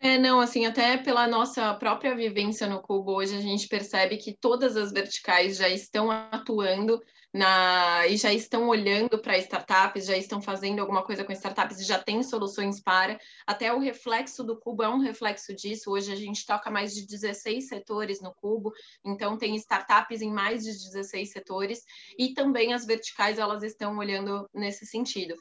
É, 0.00 0.16
não, 0.16 0.40
assim, 0.40 0.64
até 0.64 0.96
pela 0.96 1.26
nossa 1.26 1.74
própria 1.74 2.14
vivência 2.14 2.68
no 2.68 2.80
Cubo, 2.80 3.16
hoje 3.16 3.36
a 3.36 3.40
gente 3.40 3.66
percebe 3.66 4.16
que 4.16 4.36
todas 4.40 4.76
as 4.76 4.92
verticais 4.92 5.56
já 5.56 5.68
estão 5.68 6.08
atuando 6.08 7.02
na 7.32 8.06
e 8.06 8.16
já 8.16 8.32
estão 8.32 8.68
olhando 8.68 9.18
para 9.18 9.38
startups, 9.38 10.06
já 10.06 10.16
estão 10.16 10.40
fazendo 10.40 10.80
alguma 10.80 11.02
coisa 11.02 11.24
com 11.24 11.32
startups 11.32 11.80
e 11.80 11.84
já 11.84 11.98
tem 11.98 12.22
soluções 12.22 12.80
para. 12.80 13.18
Até 13.46 13.72
o 13.72 13.78
reflexo 13.78 14.42
do 14.42 14.58
Cubo 14.58 14.82
é 14.82 14.88
um 14.88 14.98
reflexo 14.98 15.54
disso. 15.54 15.90
Hoje 15.90 16.12
a 16.12 16.16
gente 16.16 16.46
toca 16.46 16.70
mais 16.70 16.94
de 16.94 17.06
16 17.06 17.68
setores 17.68 18.20
no 18.20 18.34
Cubo, 18.34 18.72
então 19.04 19.36
tem 19.36 19.54
startups 19.56 20.22
em 20.22 20.30
mais 20.30 20.64
de 20.64 20.72
16 20.72 21.30
setores 21.30 21.84
e 22.18 22.32
também 22.32 22.72
as 22.72 22.86
verticais 22.86 23.38
elas 23.38 23.62
estão 23.62 23.96
olhando 23.98 24.48
nesse 24.54 24.86
sentido. 24.86 25.34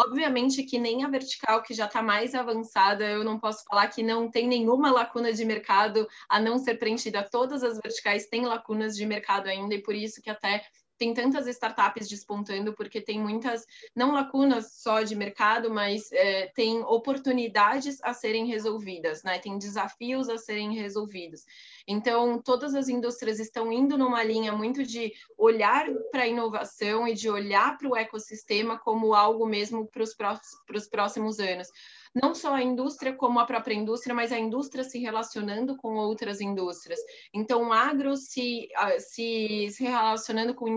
Obviamente 0.00 0.62
que 0.62 0.78
nem 0.78 1.02
a 1.02 1.08
vertical, 1.08 1.60
que 1.60 1.74
já 1.74 1.86
está 1.86 2.00
mais 2.00 2.32
avançada, 2.32 3.04
eu 3.04 3.24
não 3.24 3.36
posso 3.36 3.64
falar 3.64 3.88
que 3.88 4.00
não 4.00 4.30
tem 4.30 4.46
nenhuma 4.46 4.92
lacuna 4.92 5.32
de 5.32 5.44
mercado 5.44 6.06
a 6.28 6.38
não 6.38 6.56
ser 6.56 6.78
preenchida. 6.78 7.28
Todas 7.28 7.64
as 7.64 7.80
verticais 7.82 8.28
têm 8.28 8.46
lacunas 8.46 8.94
de 8.94 9.04
mercado 9.04 9.48
ainda, 9.48 9.74
e 9.74 9.82
por 9.82 9.96
isso 9.96 10.22
que 10.22 10.30
até 10.30 10.64
tem 10.98 11.14
tantas 11.14 11.46
startups 11.46 12.08
despontando, 12.08 12.72
porque 12.72 13.00
tem 13.00 13.20
muitas, 13.20 13.66
não 13.94 14.12
lacunas 14.12 14.72
só 14.72 15.02
de 15.02 15.14
mercado, 15.14 15.72
mas 15.72 16.10
é, 16.12 16.46
tem 16.48 16.80
oportunidades 16.82 17.98
a 18.02 18.12
serem 18.12 18.46
resolvidas, 18.46 19.22
né? 19.22 19.38
Tem 19.38 19.56
desafios 19.56 20.28
a 20.28 20.36
serem 20.36 20.74
resolvidos. 20.74 21.46
Então, 21.86 22.42
todas 22.42 22.74
as 22.74 22.88
indústrias 22.88 23.38
estão 23.38 23.72
indo 23.72 23.96
numa 23.96 24.22
linha 24.22 24.52
muito 24.52 24.82
de 24.82 25.12
olhar 25.38 25.86
para 26.10 26.24
a 26.24 26.28
inovação 26.28 27.06
e 27.06 27.14
de 27.14 27.30
olhar 27.30 27.78
para 27.78 27.88
o 27.88 27.96
ecossistema 27.96 28.78
como 28.78 29.14
algo 29.14 29.46
mesmo 29.46 29.86
para 29.86 30.02
os 30.02 30.88
próximos 30.88 31.38
anos 31.38 31.68
não 32.14 32.34
só 32.34 32.54
a 32.54 32.62
indústria 32.62 33.14
como 33.14 33.38
a 33.38 33.46
própria 33.46 33.74
indústria, 33.74 34.14
mas 34.14 34.32
a 34.32 34.38
indústria 34.38 34.84
se 34.84 34.98
relacionando 34.98 35.76
com 35.76 35.96
outras 35.96 36.40
indústrias. 36.40 36.98
Então, 37.32 37.68
o 37.68 37.72
agro 37.72 38.16
se, 38.16 38.68
se, 38.98 39.68
se 39.70 39.82
relacionando 39.84 40.54
com 40.54 40.68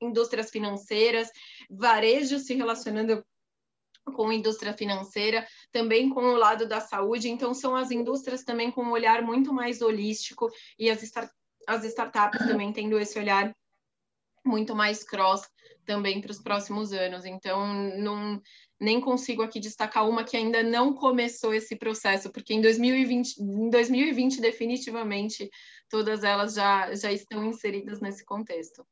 indústrias 0.00 0.50
financeiras, 0.50 1.28
varejo 1.70 2.38
se 2.38 2.54
relacionando 2.54 3.24
com 4.14 4.32
indústria 4.32 4.72
financeira, 4.72 5.46
também 5.70 6.08
com 6.08 6.20
o 6.20 6.36
lado 6.36 6.66
da 6.66 6.80
saúde. 6.80 7.28
Então, 7.28 7.52
são 7.52 7.76
as 7.76 7.90
indústrias 7.90 8.42
também 8.42 8.70
com 8.70 8.82
um 8.82 8.90
olhar 8.90 9.22
muito 9.22 9.52
mais 9.52 9.82
holístico 9.82 10.50
e 10.78 10.90
as, 10.90 11.02
start 11.02 11.30
as 11.66 11.84
startups 11.84 12.46
também 12.46 12.72
tendo 12.72 12.98
esse 12.98 13.18
olhar 13.18 13.54
muito 14.42 14.74
mais 14.74 15.04
cross 15.04 15.42
também 15.88 16.20
para 16.20 16.30
os 16.30 16.38
próximos 16.38 16.92
anos. 16.92 17.24
Então, 17.24 17.66
não, 17.96 18.38
nem 18.78 19.00
consigo 19.00 19.42
aqui 19.42 19.58
destacar 19.58 20.06
uma 20.06 20.22
que 20.22 20.36
ainda 20.36 20.62
não 20.62 20.92
começou 20.92 21.54
esse 21.54 21.74
processo, 21.74 22.30
porque 22.30 22.52
em 22.52 22.60
2020, 22.60 23.38
em 23.38 23.70
2020 23.70 24.38
definitivamente, 24.38 25.48
todas 25.88 26.22
elas 26.22 26.52
já, 26.52 26.94
já 26.94 27.10
estão 27.10 27.42
inseridas 27.42 28.02
nesse 28.02 28.22
contexto. 28.22 28.86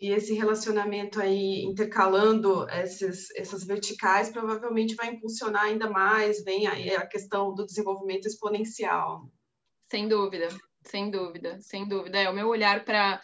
E 0.00 0.12
esse 0.12 0.32
relacionamento 0.32 1.20
aí 1.20 1.64
intercalando 1.64 2.68
esses, 2.70 3.34
essas 3.34 3.64
verticais 3.64 4.30
provavelmente 4.30 4.94
vai 4.94 5.08
impulsionar 5.08 5.64
ainda 5.64 5.90
mais, 5.90 6.44
vem 6.44 6.68
aí 6.68 6.94
a 6.94 7.04
questão 7.04 7.52
do 7.52 7.66
desenvolvimento 7.66 8.28
exponencial. 8.28 9.28
Sem 9.90 10.06
dúvida, 10.06 10.46
sem 10.86 11.10
dúvida, 11.10 11.58
sem 11.60 11.88
dúvida. 11.88 12.16
É 12.16 12.30
o 12.30 12.32
meu 12.32 12.46
olhar 12.46 12.84
para 12.84 13.20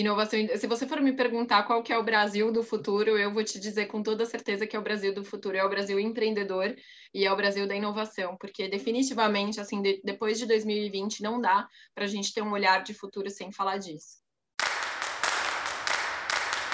inovação. 0.00 0.38
Se 0.56 0.66
você 0.66 0.86
for 0.86 1.00
me 1.00 1.12
perguntar 1.12 1.64
qual 1.64 1.82
que 1.82 1.92
é 1.92 1.98
o 1.98 2.04
Brasil 2.04 2.52
do 2.52 2.62
futuro, 2.62 3.18
eu 3.18 3.32
vou 3.32 3.42
te 3.42 3.58
dizer 3.58 3.86
com 3.86 4.02
toda 4.02 4.24
certeza 4.24 4.66
que 4.66 4.76
é 4.76 4.78
o 4.78 4.82
Brasil 4.82 5.12
do 5.12 5.24
futuro, 5.24 5.56
é 5.56 5.64
o 5.64 5.68
Brasil 5.68 5.98
empreendedor 5.98 6.74
e 7.12 7.24
é 7.24 7.32
o 7.32 7.36
Brasil 7.36 7.66
da 7.66 7.74
inovação, 7.74 8.36
porque 8.38 8.68
definitivamente, 8.68 9.60
assim, 9.60 9.82
de, 9.82 10.00
depois 10.04 10.38
de 10.38 10.46
2020, 10.46 11.22
não 11.22 11.40
dá 11.40 11.66
para 11.94 12.04
a 12.04 12.08
gente 12.08 12.32
ter 12.32 12.42
um 12.42 12.52
olhar 12.52 12.82
de 12.82 12.94
futuro 12.94 13.28
sem 13.30 13.50
falar 13.50 13.78
disso. 13.78 14.18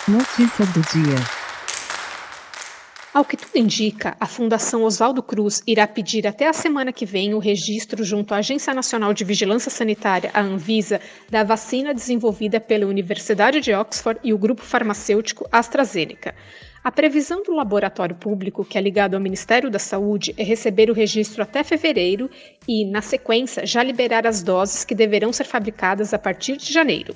Notícia 0.07 0.67
do 0.67 0.81
dia. 0.83 1.44
Ao 3.15 3.25
que 3.25 3.37
tudo 3.37 3.57
indica, 3.57 4.17
a 4.19 4.27
Fundação 4.27 4.83
Oswaldo 4.83 5.23
Cruz 5.23 5.63
irá 5.69 5.87
pedir 5.87 6.27
até 6.27 6.49
a 6.49 6.53
semana 6.53 6.93
que 6.93 7.07
vem 7.07 7.33
o 7.33 7.39
registro 7.39 8.03
junto 8.03 8.35
à 8.35 8.39
Agência 8.39 8.75
Nacional 8.75 9.15
de 9.15 9.23
Vigilância 9.23 9.71
Sanitária, 9.71 10.33
a 10.35 10.41
Anvisa, 10.41 11.01
da 11.31 11.45
vacina 11.45 11.95
desenvolvida 11.95 12.59
pela 12.59 12.89
Universidade 12.89 13.61
de 13.61 13.73
Oxford 13.73 14.19
e 14.25 14.33
o 14.33 14.39
grupo 14.39 14.63
farmacêutico 14.63 15.47
AstraZeneca. 15.53 16.35
A 16.83 16.91
previsão 16.91 17.41
do 17.45 17.55
laboratório 17.55 18.17
público, 18.17 18.65
que 18.65 18.77
é 18.77 18.81
ligado 18.81 19.15
ao 19.15 19.21
Ministério 19.21 19.71
da 19.71 19.79
Saúde, 19.79 20.35
é 20.37 20.43
receber 20.43 20.91
o 20.91 20.93
registro 20.93 21.41
até 21.41 21.63
fevereiro 21.63 22.29
e, 22.67 22.85
na 22.85 23.01
sequência, 23.01 23.65
já 23.65 23.81
liberar 23.81 24.27
as 24.27 24.43
doses 24.43 24.85
que 24.85 24.93
deverão 24.93 25.33
ser 25.33 25.45
fabricadas 25.45 26.13
a 26.13 26.19
partir 26.19 26.57
de 26.57 26.73
janeiro. 26.73 27.15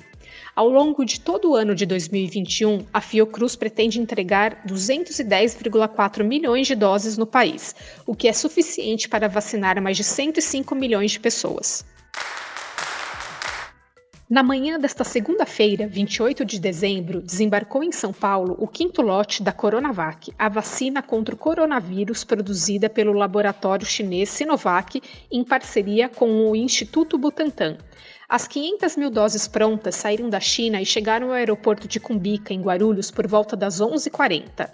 Ao 0.59 0.67
longo 0.67 1.05
de 1.05 1.21
todo 1.21 1.51
o 1.51 1.55
ano 1.55 1.73
de 1.73 1.85
2021, 1.85 2.85
a 2.93 2.99
Fiocruz 2.99 3.55
pretende 3.55 3.97
entregar 3.97 4.61
210,4 4.67 6.21
milhões 6.21 6.67
de 6.67 6.75
doses 6.75 7.17
no 7.17 7.25
país, 7.25 7.73
o 8.05 8.13
que 8.13 8.27
é 8.27 8.33
suficiente 8.33 9.07
para 9.07 9.29
vacinar 9.29 9.81
mais 9.81 9.95
de 9.95 10.03
105 10.03 10.75
milhões 10.75 11.11
de 11.11 11.19
pessoas. 11.21 11.85
Na 14.29 14.43
manhã 14.43 14.77
desta 14.77 15.05
segunda-feira, 15.05 15.87
28 15.87 16.43
de 16.43 16.59
dezembro, 16.59 17.21
desembarcou 17.21 17.81
em 17.81 17.93
São 17.93 18.11
Paulo 18.11 18.57
o 18.59 18.67
quinto 18.67 19.01
lote 19.01 19.41
da 19.41 19.53
Coronavac, 19.53 20.33
a 20.37 20.49
vacina 20.49 21.01
contra 21.01 21.33
o 21.33 21.37
coronavírus 21.37 22.25
produzida 22.25 22.89
pelo 22.89 23.13
laboratório 23.13 23.85
chinês 23.87 24.27
Sinovac 24.27 25.01
em 25.31 25.41
parceria 25.41 26.09
com 26.09 26.51
o 26.51 26.53
Instituto 26.53 27.17
Butantan. 27.17 27.77
As 28.31 28.47
500 28.47 28.95
mil 28.95 29.09
doses 29.09 29.47
prontas 29.47 29.95
saíram 29.95 30.29
da 30.29 30.39
China 30.39 30.79
e 30.79 30.85
chegaram 30.85 31.29
ao 31.29 31.33
aeroporto 31.33 31.87
de 31.87 31.99
Cumbica, 31.99 32.53
em 32.53 32.61
Guarulhos, 32.61 33.09
por 33.09 33.25
volta 33.25 33.55
das 33.55 33.81
11h40. 33.81 34.69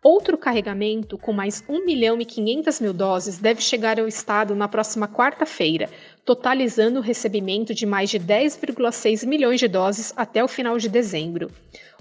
Outro 0.00 0.38
carregamento, 0.38 1.18
com 1.18 1.32
mais 1.32 1.64
1 1.68 1.84
milhão 1.84 2.20
e 2.20 2.24
500 2.24 2.78
mil 2.78 2.92
doses, 2.92 3.38
deve 3.38 3.60
chegar 3.60 3.98
ao 3.98 4.06
estado 4.06 4.54
na 4.54 4.68
próxima 4.68 5.08
quarta-feira, 5.08 5.90
totalizando 6.24 7.00
o 7.00 7.02
recebimento 7.02 7.74
de 7.74 7.84
mais 7.84 8.08
de 8.08 8.20
10,6 8.20 9.26
milhões 9.26 9.58
de 9.58 9.66
doses 9.66 10.12
até 10.16 10.44
o 10.44 10.46
final 10.46 10.78
de 10.78 10.88
dezembro. 10.88 11.50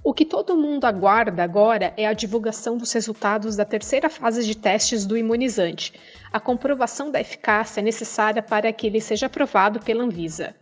O 0.03 0.13
que 0.13 0.23
todo 0.23 0.55
mundo 0.55 0.85
aguarda 0.85 1.43
agora 1.43 1.95
é 1.97 2.05
a 2.05 2.13
divulgação 2.13 2.77
dos 2.77 2.93
resultados 2.93 3.55
da 3.55 3.65
terceira 3.65 4.07
fase 4.07 4.45
de 4.45 4.55
testes 4.55 5.03
do 5.03 5.17
imunizante. 5.17 5.93
A 6.31 6.39
comprovação 6.39 7.09
da 7.09 7.19
eficácia 7.19 7.81
é 7.81 7.83
necessária 7.83 8.43
para 8.43 8.71
que 8.71 8.85
ele 8.85 9.01
seja 9.01 9.25
aprovado 9.25 9.79
pela 9.79 10.03
Anvisa. 10.03 10.55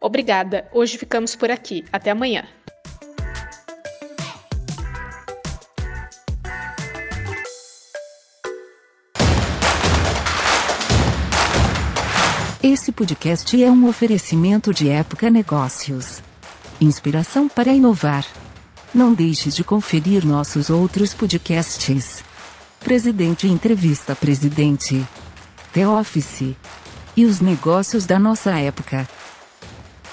Obrigada, 0.00 0.68
hoje 0.72 0.96
ficamos 0.96 1.34
por 1.34 1.50
aqui. 1.50 1.84
Até 1.92 2.10
amanhã. 2.10 2.44
Esse 12.62 12.92
podcast 12.92 13.62
é 13.62 13.70
um 13.70 13.88
oferecimento 13.88 14.74
de 14.74 14.88
Época 14.88 15.30
Negócios. 15.30 16.22
Inspiração 16.80 17.48
para 17.48 17.72
inovar. 17.72 18.26
Não 18.94 19.14
deixe 19.14 19.50
de 19.50 19.64
conferir 19.64 20.24
nossos 20.24 20.70
outros 20.70 21.14
podcasts. 21.14 22.22
Presidente 22.80 23.46
Entrevista 23.48 24.14
Presidente. 24.14 25.04
The 25.72 25.88
Office. 25.88 26.56
E 27.16 27.24
os 27.24 27.40
negócios 27.40 28.06
da 28.06 28.18
nossa 28.18 28.58
época. 28.58 29.08